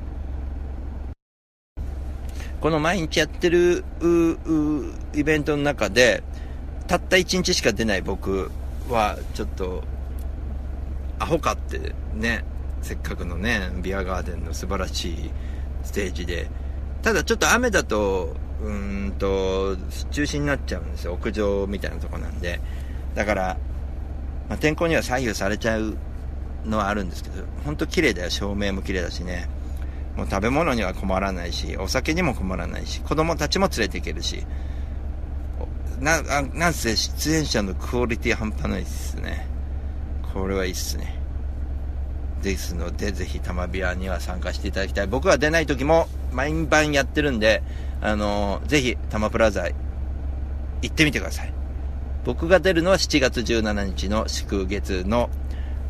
[2.64, 3.84] この毎日やってる
[5.12, 6.22] イベントの中で、
[6.86, 8.50] たった1日しか出ない僕
[8.88, 9.84] は、ちょっと、
[11.18, 12.42] アホかってね、
[12.80, 15.30] せっかくのね、ビアガーデンの素晴らしい
[15.82, 16.48] ステージで、
[17.02, 19.76] ただちょっと雨だと、うんと、
[20.10, 21.12] 中止になっちゃうんですよ。
[21.12, 22.60] 屋上みたいなとこなんで。
[23.14, 23.58] だから、
[24.48, 25.98] まあ、天候には左右されちゃう
[26.64, 28.30] のはあるんですけど、ほんと綺麗だよ。
[28.30, 29.50] 照明も綺麗だしね。
[30.16, 34.46] もう食べ物には困らないし、お酒にも困らないし、子供たちも連れて行けるし、
[36.00, 39.48] な、なんせ出演者のクオリティ半端ないですね。
[40.32, 41.18] これはいいっすね。
[42.42, 45.06] ですので、ぜひタマビアには参加していただきたい。
[45.06, 47.62] 僕は出ない時も毎晩やってるんで、
[48.00, 49.68] あのーぜひタマプラザ
[50.82, 51.52] 行ってみてください。
[52.24, 55.30] 僕が出るのは7月17日の祝月の、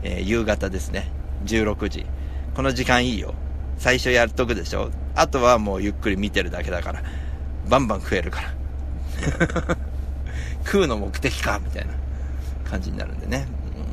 [0.03, 1.11] えー夕方ですね。
[1.45, 2.07] 16時。
[2.55, 3.35] この時間いいよ。
[3.79, 7.03] 最初やっとくでしょあとはもうゆっくり見てるだけだから。
[7.69, 8.55] バンバン食えるから。
[10.65, 11.93] 食うの目的かみたいな
[12.69, 13.47] 感じになるんでね。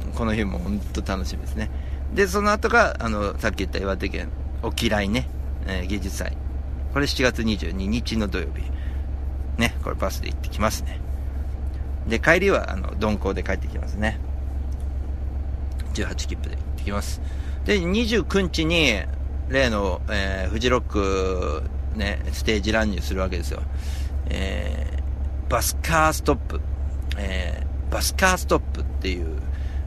[0.05, 1.69] うんこの日も本当楽しみですね。
[2.13, 4.27] で、その後が、あの、さっき言った岩手県、
[4.61, 5.27] お嫌いね、
[5.67, 6.36] えー芸術祭。
[6.93, 8.63] これ7月22日の土曜日。
[9.57, 10.99] ね、これバスで行ってきますね。
[12.07, 14.19] で、帰りは、あの、鈍行で帰ってきますね。
[15.93, 17.21] 18切符で行ってきます。
[17.65, 19.01] で、29日に、
[19.52, 21.64] 例の、えー、フジロック、
[21.95, 23.62] ね、ステージ乱入するわけですよ。
[24.30, 26.62] えー、バスカーストップ。
[27.18, 29.38] えー、バスカーストップっていう、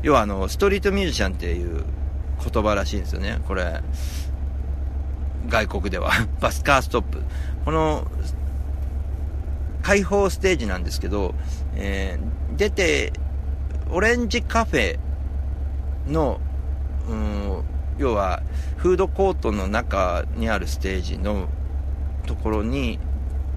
[0.02, 1.84] 要はあの、ストリートミュージシャンっていう
[2.52, 3.40] 言葉らしいんですよね。
[3.46, 3.80] これ、
[5.48, 6.10] 外国では。
[6.40, 7.22] バスカーストップ。
[7.64, 8.06] この、
[9.82, 11.34] 開放ステージなんですけど、
[11.74, 13.12] えー、出て、
[13.90, 14.98] オレンジカフェ
[16.06, 16.40] の、
[17.98, 18.42] 要は、
[18.76, 21.48] フードコートの中にあるステージの
[22.26, 22.98] ところに、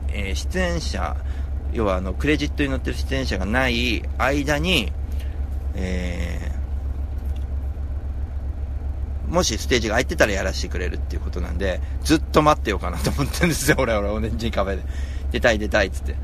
[0.10, 1.18] えー出演者、
[1.74, 4.92] 要はあの、クレジットに載ってる出演者がない間に、
[5.76, 6.58] えー
[9.28, 14.84] もしステージが空いてたらやらせてくれるっていうことなんで、ずっと待ってようかなと思ってるんですよ、俺は、俺、オレンジカフェで。
[15.32, 16.16] 出たい出たいっつって。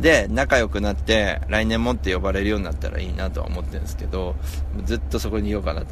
[0.00, 4.36] で、仲良くなって、来年もって呼ばれるようになったらいいなとは思ってるんですけど、
[4.84, 5.88] ずっとそこにいようかなと。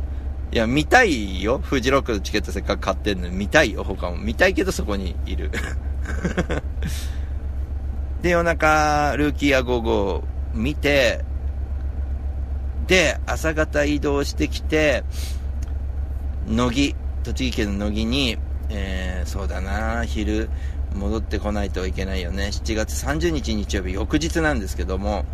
[0.53, 1.59] いや、見たいよ。
[1.59, 4.16] フジロックのチケットせっかく買ってんのに見たいよ、他も。
[4.16, 5.51] 見たいけどそこにいる。
[8.22, 11.24] で、夜中、ルーキーアゴーゴー見て、
[12.88, 15.05] で、朝方移動してきて、
[16.48, 18.36] 乃木、栃木県の乃木に、
[18.70, 20.51] えー、そうだな、昼、
[20.96, 22.46] 戻ってこないといけないよね。
[22.46, 25.24] 7月30日日曜日、翌日なんですけども、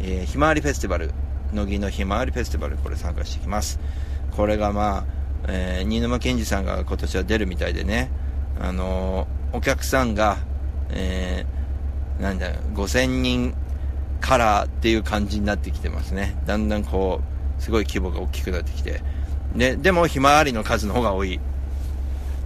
[0.00, 1.12] えー、ひまわりフェスティバル、
[1.54, 3.80] 乃木のひまわりフェスティバル、これ参加してきます。
[4.34, 5.04] これがまあ、
[5.48, 8.10] えー、新沼健治さんが今年は出るみたいでね、
[8.60, 10.38] あのーお客さんが、
[10.90, 13.54] えー、なんだ、5000人
[14.20, 16.36] からっていう感じになってきてますね。
[16.46, 17.22] だんだんこ
[17.58, 19.02] う、すごい規模が大きくなってきて。
[19.54, 21.40] で、でもひまわりの数の方が多い。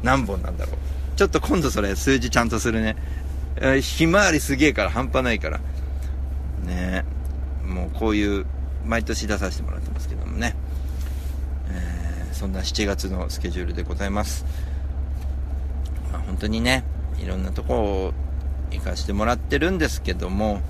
[0.02, 0.76] 何本なんだろう。
[1.16, 2.96] ちょっと今度それ数字ちゃんとするね。
[3.56, 5.60] えーひまわりすげえから半端ないから。
[6.64, 7.04] ね
[7.66, 8.46] もうこういう、
[8.86, 10.54] 毎年出させてもらってますけどもね。
[12.40, 14.46] そんな7月のスケジュールでございます。
[16.10, 16.84] まあ、本当にね、
[17.22, 18.12] いろんなとこを
[18.70, 20.62] 行かしてもらってるんですけども、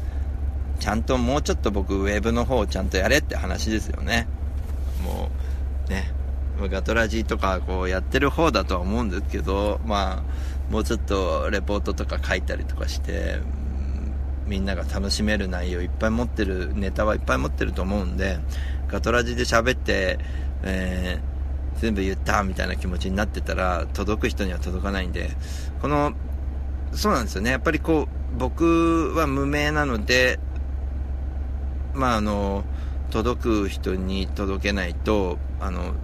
[0.81, 4.27] ちゃんともうちょっと僕ウェブの方をちゃんとやれって話ですよね。
[5.05, 5.31] も
[5.87, 6.11] う、ね、
[6.61, 10.25] ガトラジーとかこうやってる方だとは思うんですけど、ま
[10.69, 13.39] あ、もうちょっとレポートとか書いたりとかして、
[14.45, 18.41] みんなが楽しめる内容いっぱい持ってる、ネタはいっぱい持ってると思うんで、
[18.89, 20.19] ガトラジで喋って、
[20.65, 21.30] えー
[21.81, 25.31] 全部言ったみたいな気持ちになってたら、届く人には届かないんで、
[25.81, 26.13] この、
[26.93, 27.51] そうなんですよね。
[27.51, 30.39] やっぱりこう、僕は無名なので、
[31.95, 32.65] まああの、
[33.11, 35.95] 届く人に届けないと、あの、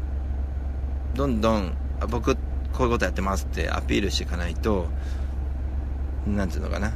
[1.14, 1.76] どんどん、
[2.08, 2.40] 僕、こ
[2.80, 4.86] ういうことやってますってアピールしていかないと、
[6.26, 6.92] なんていうのかな。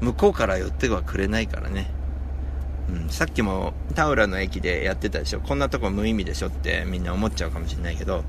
[0.00, 1.90] 向こうから寄ってはくれないからね。
[2.88, 5.40] うん、さっきも田浦の駅でやってたでしょ。
[5.40, 8.24] こんなとこ無意味でしょってみんな思っちゃうかもしれないけど、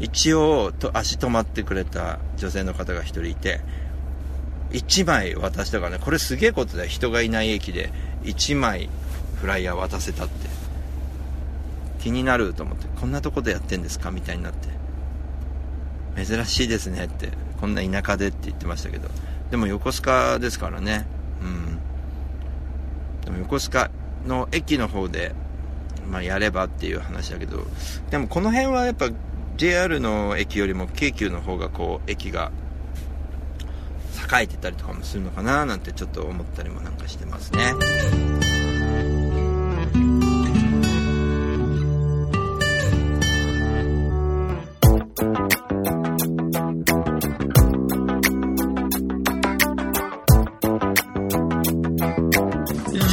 [0.00, 3.60] 一応と足止まってくれた女性の方が一人いて、
[4.72, 6.88] 一枚渡したからね、これすげえことだよ。
[6.88, 7.90] 人がいない駅で
[8.22, 8.88] 一枚
[9.40, 10.48] フライヤー渡せたって。
[12.00, 14.12] 気になると思って、こんなとこでやってんですか？
[14.12, 14.68] みたいになって。
[16.24, 17.30] 珍しいですねって、
[17.60, 19.08] こんな田舎でって言ってましたけど。
[19.50, 21.06] でも横須賀ですからね。
[21.42, 21.78] うん。
[23.28, 23.90] でも横須賀
[24.26, 25.34] の駅の方で、
[26.10, 27.66] まあ、やればっていう話だけど、
[28.10, 29.10] でもこの辺はやっぱ
[29.58, 32.50] JR の駅よりも京急の方がこう、駅が
[34.32, 37.74] 栄えてたりとかもするのかななんてちょっと思ったりもなんかしてますね。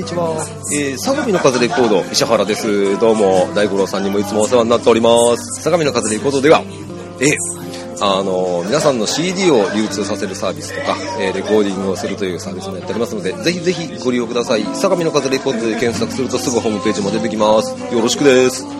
[0.00, 0.46] にちは。
[0.72, 2.98] えー、相模の風レコード、石原です。
[2.98, 5.62] どうも、大五郎さんにもいつもお世話になっております。
[5.62, 6.62] 相模の風レコードでは、
[7.20, 7.36] え、
[8.00, 14.64] あの皆さんの CD を流通させるサービスとか、えーレコーディングをするというサービスもやっておりますので、ぜひぜひご利用ください。
[14.74, 17.76] 相模の風レコードで検索するとすぐホームページも出てきます。
[17.92, 18.79] よろしくです。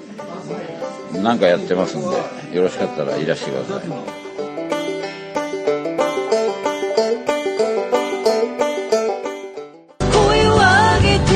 [1.13, 2.07] 何かやってますんで、
[2.55, 3.87] よろしかったらいらしてください。
[10.11, 10.61] 声を上
[11.01, 11.31] げて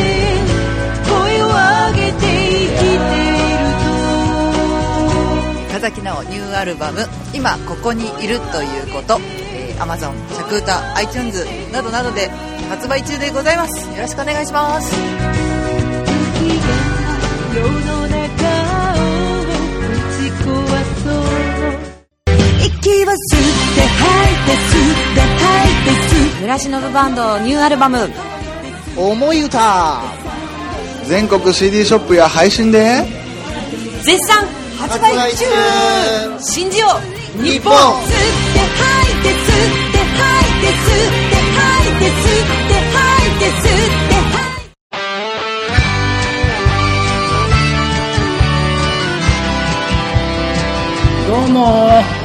[1.08, 1.54] 声を上
[1.94, 3.04] げて生きている
[5.70, 9.20] 岡崎直ニューアルバム「今ここにいるということ」
[9.54, 12.30] えー、Amazon、シャクータ、iTunes などなどで
[12.70, 13.88] 発売中でございます。
[13.90, 15.45] よろしくお願いします。
[22.86, 23.20] 息は吸っ
[23.74, 25.90] て吐いて吸って吐いて
[26.70, 28.08] 吸バンドニューアルバム
[28.96, 30.04] 「思い歌」
[31.10, 33.04] 全国 CD ショップや配信で。
[34.04, 34.48] 絶賛。
[34.78, 35.46] 発売中。
[36.40, 36.88] 信じよ
[37.40, 37.74] う日本。
[37.74, 37.82] 吸っ
[38.54, 39.38] て吐いて吸っ
[39.92, 44.96] て吐いて吸って吐いて吸って吐いて吸って吐いて
[51.28, 52.15] どうも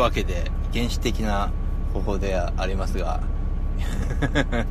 [0.00, 1.50] わけで、原始的な
[1.92, 3.20] 方法ではありますが、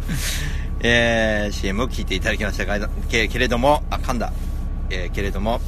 [0.81, 4.31] えー、CM を聞いていただきましたが、けけれども、あ、噛んだ。
[4.89, 5.61] えー、けれども、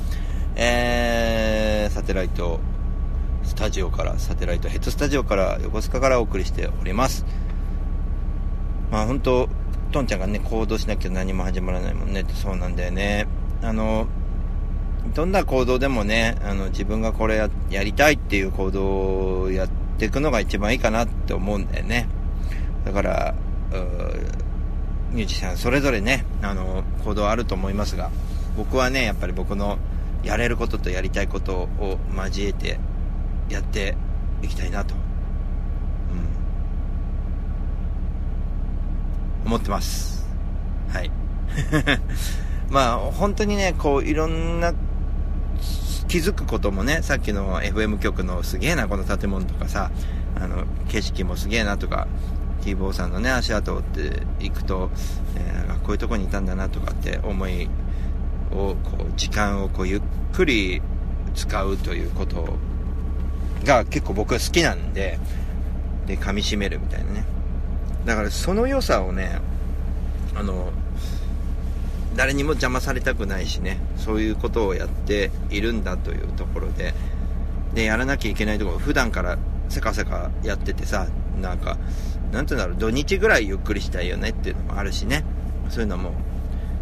[0.55, 2.59] えー、サテライト
[3.43, 7.26] スタジオから、サテライトヘッドスタジオから、横須賀からお送りしております。
[8.91, 9.47] まあ本当
[9.91, 13.28] トンちゃんがね、行動しなきゃ何も始まらないもんねってそうなんだよね。
[13.62, 14.07] あの、
[15.14, 22.08] どんな行動でもね、あの、自分がこれややりたいっていう行動をやっていくのが一番いいかなって思うんだよね。
[22.86, 23.36] だから、
[25.12, 28.10] ミュージシャンそれぞれね、あの、行動あると思いますが、
[28.56, 29.78] 僕はね、やっぱり僕の
[30.24, 32.80] やれることとやりたいことを交えて
[33.49, 33.95] やって
[34.41, 34.95] いきたいなと、
[39.43, 40.26] うん、思ってます。
[40.89, 41.12] はい。
[42.70, 44.74] まあ、本当にね、こう、いろんな
[46.12, 49.91] 気づくこともね、さっきの FM 局のすげえな、この建物とかさ、
[50.36, 52.05] あの、景色もすげえなとか、
[52.66, 54.91] キーボーさんのね、足跡を追っていくと、
[55.38, 57.70] えー、こういうとこにいたんだなとかって思い
[58.51, 60.01] を、こう、時間をこう、ゆっ
[60.34, 60.82] くり
[61.34, 62.57] 使うということ
[63.64, 65.18] が結構僕は好きなんで、
[66.07, 67.24] で、噛み締めるみたいなね。
[68.03, 69.39] だからその良さをね、
[70.36, 70.74] あの、
[72.16, 76.93] 誰にも邪魔されたくないしね、そういうことをやっているんだというところで、
[77.74, 79.38] で、やらなきゃいけないところ、普段から
[79.70, 81.07] せかせかやっててさ、
[81.41, 81.78] なんか、
[82.32, 85.24] なんていうんだろう、土日ぐらいゆっくりしたいよねっていうのもあるしね、
[85.70, 86.14] そういうのも、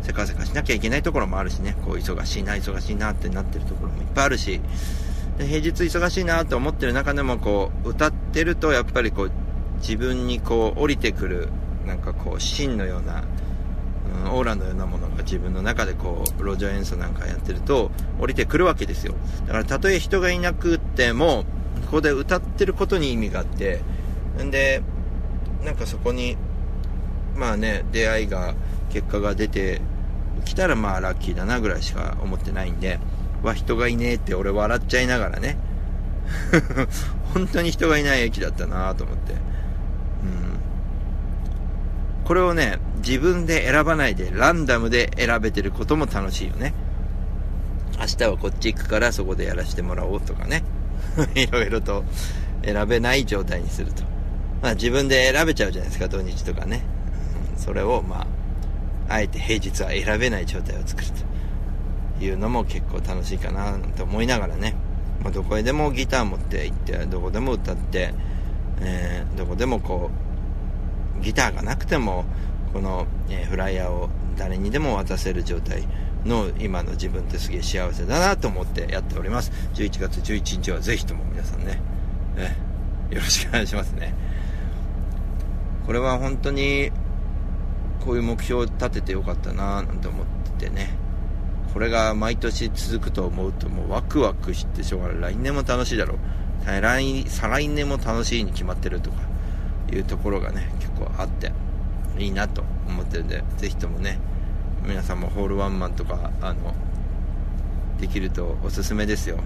[0.02, 4.62] せかせかしなきゃいけないところもあるしね、こう忙しいな、忙しいなってなってるところもいっぱいあるし、
[5.38, 9.32] で平日忙しいなと思ってる中でもこう、歌ってるとやっぱりこう、
[9.80, 11.50] 自分にこう、降りてくる、
[11.86, 13.24] なんかこう、芯のような、
[14.28, 19.16] オーラのようなものが自分の中でこう、路上演奏なんかやってると、降りてくるわけですよ。
[19.48, 21.46] だからたとえ人がいなくっても、
[21.86, 23.82] ここで歌ってることに意味があって、
[24.42, 24.82] んで、
[25.64, 26.38] なんかそこに、
[27.36, 28.54] まあね、出会いが、
[28.90, 29.82] 結果が出て
[30.46, 33.00] きたらまあラッキーだなぐらいしか思ってないんで、
[33.44, 35.58] わ、人がいねえって俺笑っちゃいながらね。
[37.34, 39.34] 本当に人がいない駅だったなと思って。
[42.30, 46.76] これをね、自分で選ばないでランダムで選べてることも楽しいよね。
[48.00, 50.62] 明日はこっち行くからそこでやらせてもらおうとかね。
[51.34, 52.04] いろいろと
[52.64, 54.04] 選べない状態にすると。
[54.62, 56.84] まあ自分で選べちゃうじゃないですか、土日とかね。
[57.58, 58.28] それをま
[59.10, 61.08] あ、あえて平日は選べない状態を作る
[62.20, 64.76] というのも結構楽しいかななんて思いながらね。
[65.24, 68.14] まあどこへでもギター持って行って、どこでも歌って、
[68.82, 70.29] えーどこでもこう、
[71.22, 72.26] ギターがなくても、
[72.74, 75.88] この、えフライヤーを誰にでも渡せる状態
[76.26, 79.52] の今の自分ってすげえ幸せだなと思ってやっております。
[79.74, 81.82] 11月11日はぜひとも皆さんね、
[82.38, 82.70] えー
[83.10, 84.14] よろしくお願いしますね。
[85.86, 86.92] これは本当に、
[88.06, 90.26] こういう目標を立ててよかったななんて思っ
[90.58, 90.96] ててね。
[91.74, 95.34] これが毎年続くと思うともうワクワクしてしょうがない。
[95.34, 96.18] 来年も楽しいだろう。
[96.66, 99.18] 再来再来年も楽しいに決まってるとか
[99.90, 101.52] いうところがね、結構あって、
[102.18, 104.20] いいなと思ってるんで、ぜひともね、
[104.86, 106.74] 皆さんもホールワンマンとか、あの、
[108.00, 109.40] できるとおすすめですよ。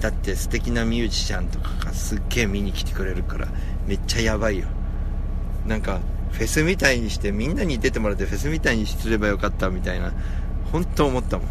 [0.00, 3.48] だって素敵なミュージシャンとかがすっげえ見に来てくれるから、
[3.86, 4.66] めっちゃやばいよ。
[5.66, 6.00] なんか、
[6.32, 10.12] フェスみたいにして、みんなに出てもらってフェスみたいにすればよかったみたいな、
[10.72, 11.48] 本当思ったもん。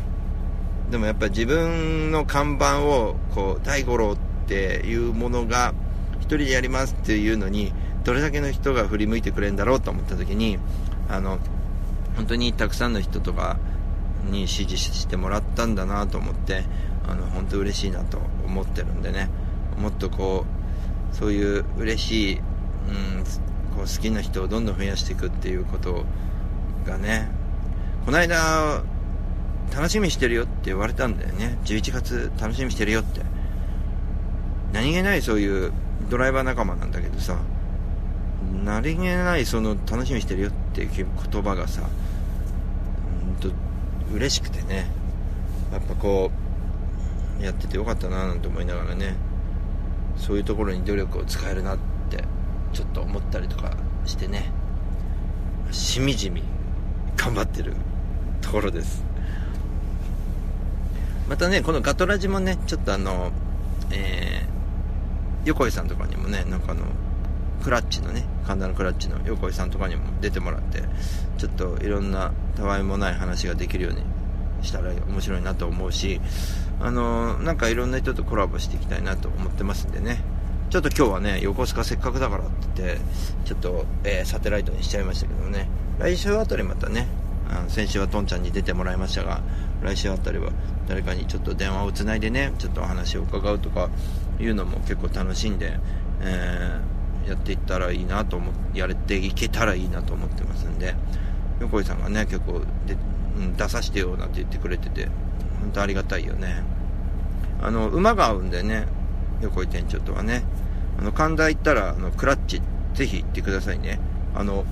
[0.92, 5.74] でもやっぱ自分の看板を、こう、大五郎っていうものが、
[6.20, 7.74] 一人でやりますっていうのに、
[8.04, 10.58] どれだけの人が振り向いてくれるんだろうと思った時に、
[11.10, 11.40] あの、
[12.16, 13.58] 本当にたくさんの人とか
[14.30, 16.64] に支持してもらったんだなと思って、
[17.08, 19.30] あの、本当嬉しいなと思ってるんでね、
[19.78, 20.46] もっとこ
[21.14, 22.44] う、そういう嬉しい、うん、
[23.76, 26.06] こう好きな人をどんどん増やしていくっていうこと
[26.86, 27.30] がね、
[28.06, 28.84] この間、
[29.74, 31.58] 楽しみしてるよって言われたんだよね。
[31.66, 33.22] 11月楽しみしてるよって。
[34.74, 35.72] 何気ないそういう
[36.10, 37.38] ドライバー仲間なんだけどさ、
[38.64, 41.84] 何気ないその楽しみにしてるよっていう言葉がさ、
[43.28, 43.50] うんと
[44.14, 44.90] 嬉しくてね、
[45.72, 46.32] やっぱこ
[47.40, 49.16] う、やっててよかったななんて思いながらね、
[50.18, 51.78] そういうところに努力を使えるなっ
[52.10, 52.24] て、
[52.74, 53.72] ちょっと思ったりとか
[54.06, 54.52] してね、
[55.72, 56.44] しみじみ
[57.16, 57.74] 頑張ってる
[58.42, 59.04] ところです。
[61.30, 63.32] またね、このガトラジもね、ちょっとあの、
[63.92, 66.82] えー、横井さんとかにもね、なんかあの、
[67.64, 70.84] クラッチのね、神田のクラッチの横井さんとかにも出てもらって、
[71.38, 74.04] ちょっといろんなたわいもない話ができるように
[74.66, 76.20] したら面白いなと思うし、
[76.82, 80.22] あの、なんかいろんな人とコラボしていきたいなと思ってますんでね。
[80.70, 83.02] ちょっと今日はね、横須賀せっかくだからって言って、
[83.46, 85.68] ちょっと、えーサテライトにしちゃいましたけどね。
[85.98, 87.08] 来週あたりまたね、
[87.50, 89.42] あの先週はトンちゃんに出てもらいましたが、
[89.82, 90.52] 来週あたりは
[90.88, 93.90] 誰かにちょっと電話をつないでね、ちょっとお話を伺うとか
[94.40, 95.80] いうのも結構楽しんで、
[96.22, 96.99] えー
[97.30, 100.96] やっていったらいいなと思っやれていけたらいいなと思ってますんで、
[101.60, 102.98] 横井さんがね、結構で、
[103.38, 105.06] うん出させてよなんて言ってくれてて、
[105.62, 106.64] 本当ありがたいよね。
[107.62, 108.88] あの、馬が合うんでね、
[109.42, 110.44] 横井店長とはね、
[110.98, 112.62] あの、神田行ったら、あの、クラッチ、
[112.94, 114.00] ぜひ行ってくださいね。
[114.36, 114.66] あの、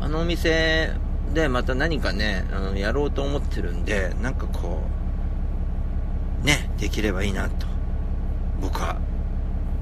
[0.00, 0.92] あのお店
[1.34, 4.82] でまた何かね、あの、やろうと思ってるんで、なんかこ
[6.42, 7.66] う、ね、できればいいなと、
[8.60, 8.96] 僕は、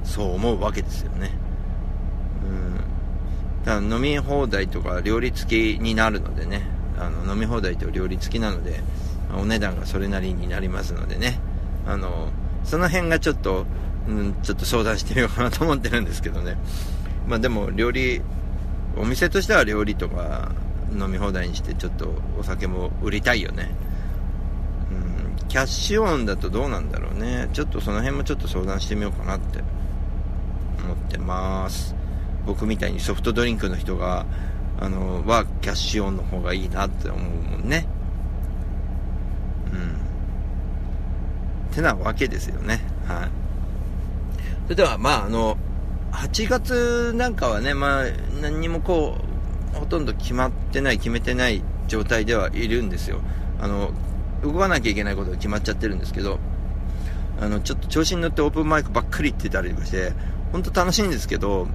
[0.07, 1.33] そう思うわけですよね。
[2.45, 3.91] うん。
[3.91, 6.63] だ飲み放題とか料理付きになるのでね、
[6.99, 8.81] あの、飲み放題と料理付きなので、
[9.37, 11.39] お値段がそれなりになりますのでね、
[11.87, 12.31] あの、
[12.65, 13.67] その辺がちょっと、
[14.09, 16.57] うん、ちょっと相談してみようかなと思ってるんですけどね。
[17.27, 18.23] まあでも、料理、
[18.97, 20.53] お店としては料理とか
[20.93, 23.71] 飲み放題にしてちょっとお酒も売りたいよね。
[24.91, 27.49] うん、キャッシュオンだとどうなんだろうね。
[27.53, 29.63] ちょっとその辺もちょっと相談してみようかなって
[30.87, 31.95] 思ってます。
[32.47, 34.25] 僕みたいにソフトドリンクの人が、
[34.81, 37.87] あの、はキャッシュオンの方がいいなって思うもんね。
[39.73, 41.75] うん。
[41.75, 42.81] てなわけですよね。
[43.07, 43.29] はい。
[44.65, 45.57] それでは、まあ、あの、
[46.13, 48.05] 8月なんかはね、まあ、
[48.41, 49.19] 何にもこ
[49.75, 53.21] う、ほとんど決まってない、決めてない状態ではいるんですよ。
[53.61, 53.91] あの、
[54.43, 56.39] 動かなきゃいけないことが決まっちゃってるんですけど、
[57.41, 60.13] あの、ちょっと調子に乗ってオープンマイクばっかり行ってたりとかして、
[60.53, 61.67] 本当楽しいんですけど、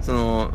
[0.00, 0.50] その、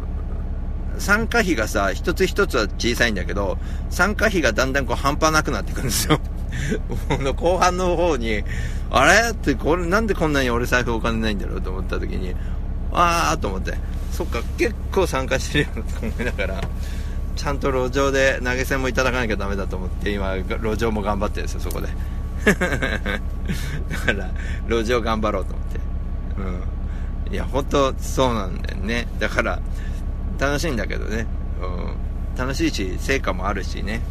[0.99, 3.57] 参加費がさ、一つ一つは小さいんだけど、
[3.89, 6.19] 参加費がだんだんこう半端なくなってくるんですよ。
[7.35, 8.43] 後半の方に、
[8.89, 9.31] あれ？
[9.31, 12.35] って、これなんでこんなに俺財布お金ないんだろうと思った時に、
[12.91, 13.75] あーと思って、
[14.11, 15.69] そっか、結構参加してるよ
[15.99, 16.61] と思いながら、
[17.35, 21.87] ちゃんと路上で投げ銭もいただかなきゃダメだと思って、今、路上も頑張ってるんですよ、そこで。
[22.47, 22.67] だか
[24.13, 24.31] ら、
[24.67, 25.79] 路上頑張ろうと思って。
[26.39, 26.76] うん。
[27.31, 29.07] いや、本当そうなんだよね。
[29.19, 29.59] だから、
[30.39, 31.25] 楽しいんだけどね、
[31.61, 31.65] う
[32.35, 34.01] ん、楽しいし成果もあるしね。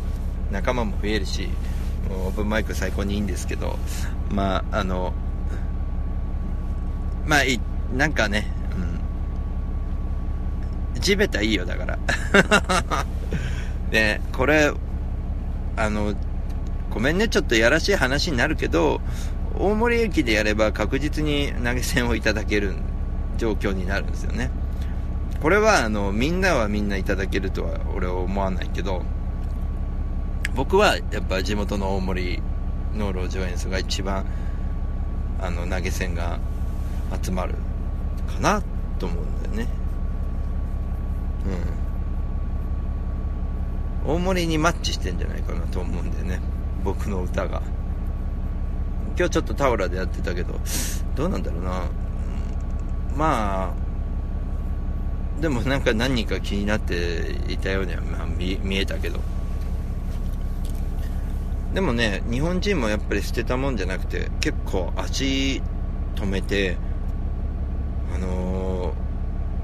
[0.50, 1.48] 仲間も増えるし
[2.10, 3.78] オープンマイク最高にいいんですけど。
[4.30, 5.12] まああの
[7.26, 7.60] まあい
[7.96, 8.52] なんかね、
[10.94, 11.98] うん、地べたいいよだから。
[13.90, 14.72] で これ
[15.76, 16.14] あの
[16.90, 19.00] ごめんねちょっとやらしい話になるけど
[19.58, 22.74] 大森駅でやれば確実に投げ銭をいただける
[23.36, 24.50] 状況になるんですよね。
[25.40, 29.02] これはあのみんなはみんないただけるとは俺は思わないけど
[30.54, 32.42] 僕はやっぱ地元の大森
[32.94, 34.24] の路上演奏が一番
[35.40, 36.38] あの投げ銭が
[37.22, 37.54] 集まる
[38.26, 38.62] かな
[38.98, 39.68] と思うんだよね。
[44.04, 44.14] うん。
[44.14, 46.40] 大森にマッチしてんじゃないかなと思うんだよね。
[46.82, 47.60] 僕の歌が。
[49.18, 50.60] 今日ちょっとタオラでやってたけど
[51.14, 51.84] どうなんだろうな、
[53.16, 53.74] ま
[55.38, 59.20] あでもなんか何人か気になっていたようには、まあ、見見えたけど。
[61.74, 65.60] でもね日本人もやっぱり捨てたもんじゃなくて結構足
[66.14, 66.78] 止めて
[68.14, 69.06] あのー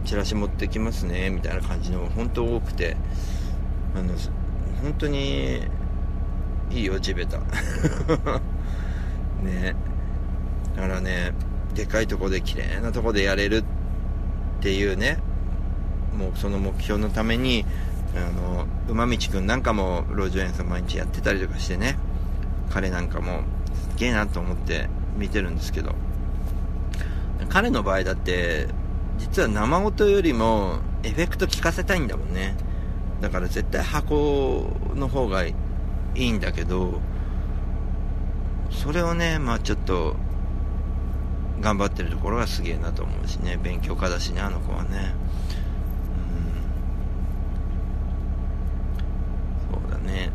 [0.05, 2.97] チラシ持ってきますねみたいな感じの本当多くて
[3.95, 4.15] あの
[4.83, 5.63] 本当に
[6.71, 7.39] いいよ地べた。
[9.43, 9.77] ね。
[10.75, 11.33] だからね
[11.75, 13.65] でかいとこで綺麗なとこでやれるっ
[14.61, 15.19] ていうね。
[16.17, 17.65] もうその目標のために
[18.15, 21.99] あの馬道くんなんかも路上演奏毎日やってたりとかしてね。
[22.71, 23.43] 彼なんかも
[23.91, 25.95] すげえなと思って見てるんですけど。
[27.49, 28.69] 彼の場合だって
[29.19, 32.57] 実は生音よりもエフェクト聞かせたいんだもんね。
[33.21, 35.55] だから絶対箱の方がい
[36.15, 37.01] いんだけど
[38.71, 40.17] それをねまあちょっと
[41.61, 43.59] 頑張ってるところがすげえなと思うしね。
[43.63, 45.15] 勉強家だしねあの子はね。
[49.71, 49.81] うん。
[49.81, 50.31] そうだね。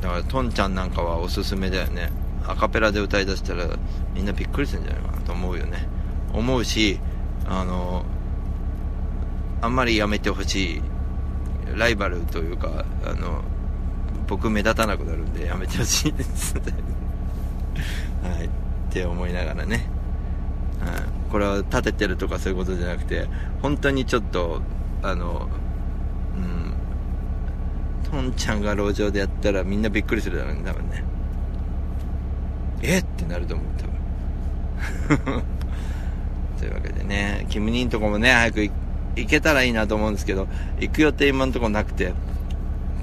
[0.00, 2.10] だからトンちゃんなんかはおすすめだよね。
[2.46, 3.68] アカペラで歌い出したら
[4.14, 5.86] みんなびっくりするんじゃないかなと思うよね。
[6.32, 6.98] 思うし
[7.46, 8.04] あの
[9.60, 10.82] あんまりやめてほしい。
[11.76, 13.42] ライバルというかあの
[14.26, 16.54] 僕目立たなくなるんでやめてほしいです。
[18.22, 18.46] はい。
[18.46, 18.48] っ
[18.90, 19.88] て思いながらね、
[21.30, 23.26] これは立ててるとかそういうことじゃなくて
[23.62, 24.60] 本当にちょっと
[25.02, 25.48] あの
[26.36, 26.74] うん
[28.10, 31.04] トンちゃんが路上でやったらみんなびっくりするだろうね多分ね。
[32.82, 33.66] えってなると思う
[35.08, 35.42] 多分。
[36.58, 38.60] というわけでねキムニンとこもね早く
[39.16, 42.12] 行けたらいいなと思うんですけど行く予定今のとこなくて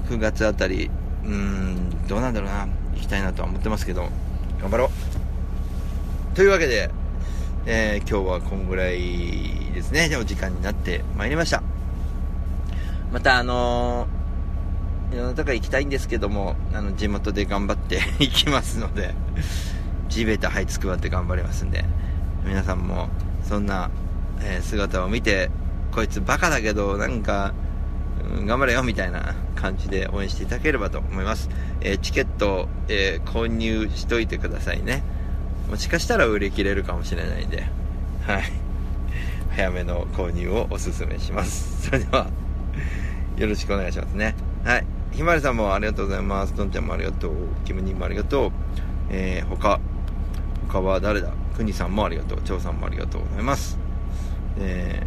[0.08, 0.90] 9月あたり
[1.24, 4.08] うーんどうなんだろうな行きたいなとは思ってますけど
[4.60, 5.20] 頑張ろう。
[6.34, 6.90] というわけで、
[7.66, 8.98] えー今日はこんぐらい
[9.74, 10.10] ですね。
[10.16, 11.62] お時間になってまいりました。
[13.12, 19.12] またあのー世の中行きたいんですけどもあの地元で頑張って いきますので
[20.08, 21.84] 地べた這いつくばって頑張りますんで
[22.46, 23.08] 皆さんも
[23.42, 23.90] そんな、
[24.40, 25.50] えー姿を見て
[25.90, 27.52] こいつバカだけどなんか、
[28.36, 31.48] うん頑張れよみたいな感じで応援していただければと思います、
[31.80, 35.02] えーチケット、えー購入しといてくださいね。
[35.70, 37.64] もしかしたら売り切れるかもしれないんで。
[38.26, 38.42] はい。
[39.50, 41.82] 早めの購入をお勧めします。
[41.86, 42.26] それでは
[43.36, 44.34] よろしくお願いしますね。
[44.64, 44.86] はい。
[45.12, 46.56] ひまりさんもありがとうございます。
[46.56, 47.32] どんちゃんもありがとう。
[47.64, 48.52] キムニーもありがとう。
[49.10, 49.78] えー、他
[50.68, 51.32] 他は誰だ？
[51.56, 52.40] くにさんもありがとう。
[52.42, 53.78] 張さんもありがとうございます。
[54.58, 55.06] え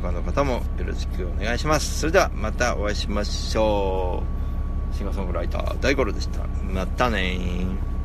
[0.00, 2.00] ー、他の方もよろしくお願いします。
[2.00, 4.22] それではまたお会いしましょ
[4.92, 4.94] う。
[4.94, 6.40] シンガーソングライター大五郎でした。
[6.62, 7.97] またねー。